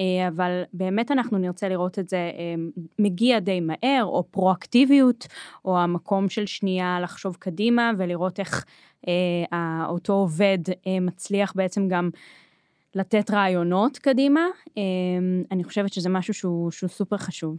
[0.00, 5.26] אה, אבל באמת אנחנו נרצה לראות את זה אמ, מגיע די מהר, או פרואקטיביות,
[5.64, 8.64] או המקום של שנייה לחשוב קדימה ולראות איך
[9.08, 10.58] אה, אותו עובד
[11.00, 12.10] מצליח בעצם גם
[12.94, 17.56] לתת רעיונות קדימה, אמ, אני חושבת שזה משהו שהוא, שהוא סופר חשוב.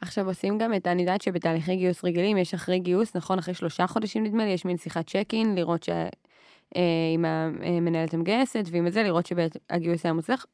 [0.00, 3.38] עכשיו עושים גם את, אני יודעת שבתהליכי גיוס רגילים יש אחרי גיוס, נכון?
[3.38, 7.44] אחרי שלושה חודשים נדמה לי, יש מין שיחת צ'ק אין, לראות שאם אה,
[7.76, 10.46] המנהלת המגייסת, ועם זה לראות שהגיוס היה מוצלח.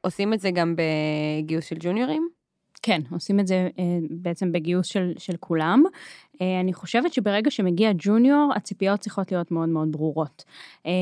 [0.00, 2.35] עושים את זה גם בגיוס של ג'וניורים?
[2.86, 5.82] כן, עושים את זה אה, בעצם בגיוס של, של כולם.
[6.40, 10.44] אה, אני חושבת שברגע שמגיע ג'וניור, הציפיות צריכות להיות מאוד מאוד ברורות.
[10.86, 10.92] אה,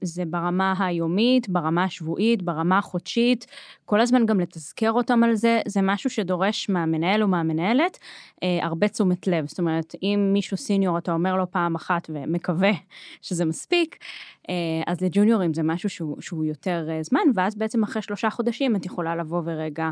[0.00, 3.46] זה ברמה היומית, ברמה השבועית, ברמה החודשית,
[3.84, 7.98] כל הזמן גם לתזכר אותם על זה, זה משהו שדורש מהמנהל או מהמנהלת
[8.42, 9.48] הרבה תשומת לב.
[9.48, 12.72] זאת אומרת, אם מישהו סיניור, אתה אומר לו פעם אחת ומקווה
[13.22, 13.96] שזה מספיק,
[14.86, 19.16] אז לג'וניורים זה משהו שהוא, שהוא יותר זמן, ואז בעצם אחרי שלושה חודשים את יכולה
[19.16, 19.90] לבוא ורגע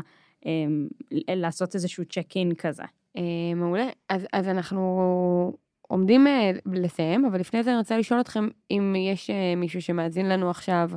[1.11, 2.83] לעשות איזשהו צ'ק אין כזה.
[3.17, 3.87] אה, מעולה.
[4.09, 9.29] אז, אז אנחנו עומדים אה, לסיים, אבל לפני זה אני רוצה לשאול אתכם אם יש
[9.29, 10.89] אה, מישהו שמאזין לנו עכשיו,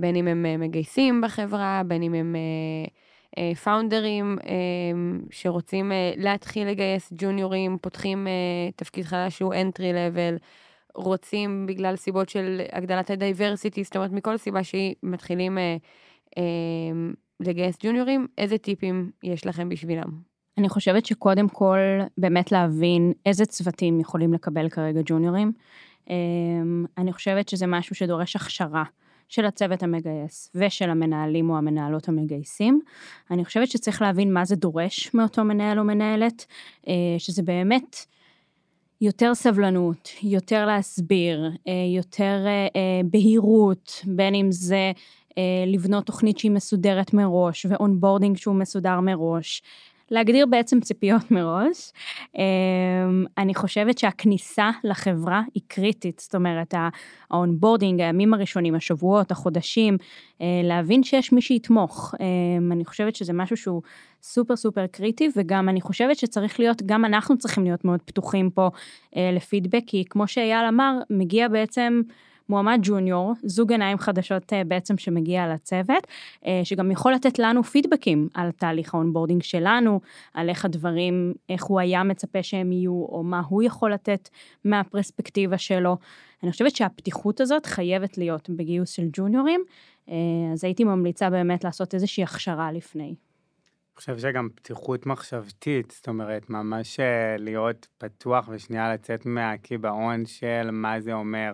[0.00, 2.36] בין אם הם מגייסים בחברה, בין אם הם
[3.64, 4.38] פאונדרים
[5.30, 8.26] שרוצים להתחיל לגייס ג'וניורים, פותחים
[8.76, 10.38] תפקיד חדש שהוא entry level,
[10.94, 15.58] רוצים בגלל סיבות של הגדלת ה diversity, זאת אומרת מכל סיבה שהיא מתחילים
[17.40, 20.08] לגייס ג'וניורים, איזה טיפים יש לכם בשבילם?
[20.58, 21.78] אני חושבת שקודם כל
[22.18, 25.52] באמת להבין איזה צוותים יכולים לקבל כרגע ג'וניורים.
[26.10, 28.84] אמ, אני חושבת שזה משהו שדורש הכשרה
[29.28, 32.80] של הצוות המגייס ושל המנהלים או המנהלות המגייסים.
[33.30, 36.46] אני חושבת שצריך להבין מה זה דורש מאותו מנהל או מנהלת,
[36.88, 37.96] אה, שזה באמת
[39.00, 44.92] יותר סבלנות, יותר להסביר, אה, יותר אה, בהירות, בין אם זה
[45.66, 49.62] לבנות תוכנית שהיא מסודרת מראש ו onboarding שהוא מסודר מראש.
[50.10, 51.92] להגדיר בעצם ציפיות מראש.
[52.38, 52.42] אה,
[53.38, 56.74] אני חושבת שהכניסה לחברה היא קריטית, זאת אומרת
[57.30, 59.96] ה onboarding, הימים הראשונים, השבועות, החודשים,
[60.40, 62.14] אה, להבין שיש מי שיתמוך.
[62.72, 63.82] אני חושבת שזה משהו שהוא
[64.22, 68.70] סופר סופר קריטי, וגם אני חושבת שצריך להיות, גם אנחנו צריכים להיות מאוד פתוחים פה
[69.16, 72.00] לפידבק, כי כמו שאייל אמר, מגיע בעצם
[72.48, 76.06] מועמד ג'וניור, זוג עיניים חדשות אה, בעצם שמגיע לצוות,
[76.46, 80.00] אה, שגם יכול לתת לנו פידבקים על תהליך ה onboarding שלנו,
[80.34, 84.28] על איך הדברים, איך הוא היה מצפה שהם יהיו, או מה הוא יכול לתת
[84.64, 85.96] מהפרספקטיבה שלו.
[86.42, 89.64] אני חושבת שהפתיחות הזאת חייבת להיות בגיוס של ג'וניורים,
[90.08, 90.14] אה,
[90.52, 93.14] אז הייתי ממליצה באמת לעשות איזושהי הכשרה לפני.
[93.96, 97.00] חושב שגם פתיחות מחשבתית, זאת אומרת, ממש
[97.38, 101.52] להיות פתוח ושנייה לצאת מהקיבעון של מה זה אומר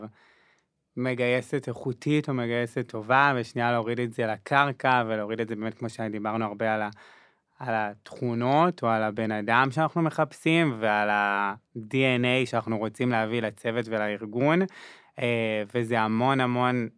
[0.97, 5.88] מגייסת איכותית או מגייסת טובה, ושנייה להוריד את זה לקרקע ולהוריד את זה באמת, כמו
[5.88, 6.90] שדיברנו הרבה על, ה,
[7.59, 14.62] על התכונות או על הבן אדם שאנחנו מחפשים ועל ה-DNA שאנחנו רוצים להביא לצוות ולארגון,
[15.18, 16.88] אה, וזה המון המון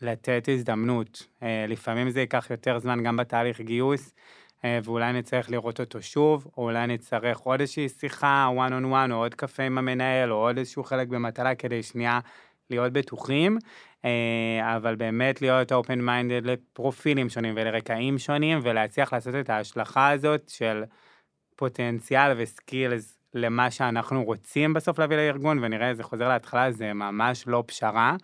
[0.00, 1.26] לתת הזדמנות.
[1.42, 4.14] אה, לפעמים זה ייקח יותר זמן גם בתהליך גיוס.
[4.64, 9.12] אה, ואולי נצטרך לראות אותו שוב, או אולי נצטרך עוד איזושהי שיחה, one on one,
[9.12, 12.20] או עוד קפה עם המנהל, או עוד איזשהו חלק במטלה, כדי שנייה
[12.70, 13.58] להיות בטוחים,
[14.04, 20.48] אה, אבל באמת להיות open minded לפרופילים שונים ולרקעים שונים, ולהצליח לעשות את ההשלכה הזאת
[20.48, 20.84] של
[21.56, 27.64] פוטנציאל וסקילס למה שאנחנו רוצים בסוף להביא לארגון, ונראה, זה חוזר להתחלה, זה ממש לא
[27.66, 28.16] פשרה,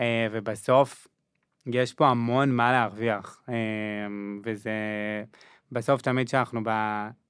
[0.00, 1.06] אה, ובסוף
[1.66, 3.42] יש פה המון מה להרוויח,
[4.44, 4.70] וזה...
[5.72, 6.70] בסוף תמיד שאנחנו ב...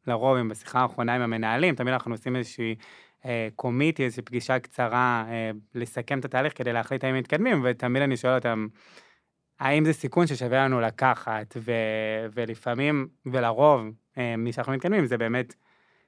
[0.07, 2.85] לרוב, עם בשיחה האחרונה עם המנהלים, תמיד אנחנו עושים איזושהי אה,
[3.57, 8.35] קומיטי, איזושהי פגישה קצרה, אה, לסכם את התהליך כדי להחליט האם מתקדמים, ותמיד אני שואל
[8.35, 8.66] אותם,
[9.61, 11.72] האם זה סיכון ששווה לנו לקחת, ו...
[12.33, 13.83] ולפעמים, ולרוב,
[14.18, 15.55] אה, מי שאנחנו מתקדמים, זה באמת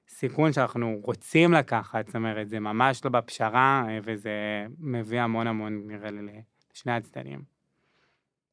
[0.09, 5.83] סיכון שאנחנו רוצים לקחת, זאת אומרת, זה ממש לא בפשרה, אה, וזה מביא המון המון,
[5.87, 6.43] נראה לי,
[6.75, 7.57] לשני הצדדים.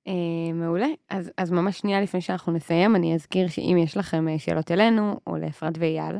[0.07, 0.87] אה, מעולה.
[1.09, 5.19] אז, אז ממש שנייה לפני שאנחנו נסיים, אני אזכיר שאם יש לכם אה, שאלות אלינו,
[5.27, 6.19] או לאפרת ואייל, אה,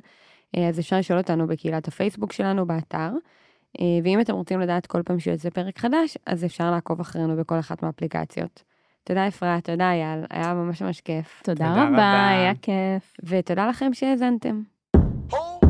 [0.58, 3.10] אה, אז אפשר לשאול אותנו בקהילת הפייסבוק שלנו, באתר.
[3.80, 7.60] אה, ואם אתם רוצים לדעת כל פעם שיוצא פרק חדש, אז אפשר לעקוב אחרינו בכל
[7.60, 8.64] אחת מהאפליקציות.
[9.04, 11.41] תודה אפרת, תודה אייל, היה ממש ממש כיף.
[11.43, 13.14] תודה, תודה רבה, רבה, היה כיף.
[13.24, 14.62] ותודה לכם שהאזנתם.
[15.34, 15.64] Oh.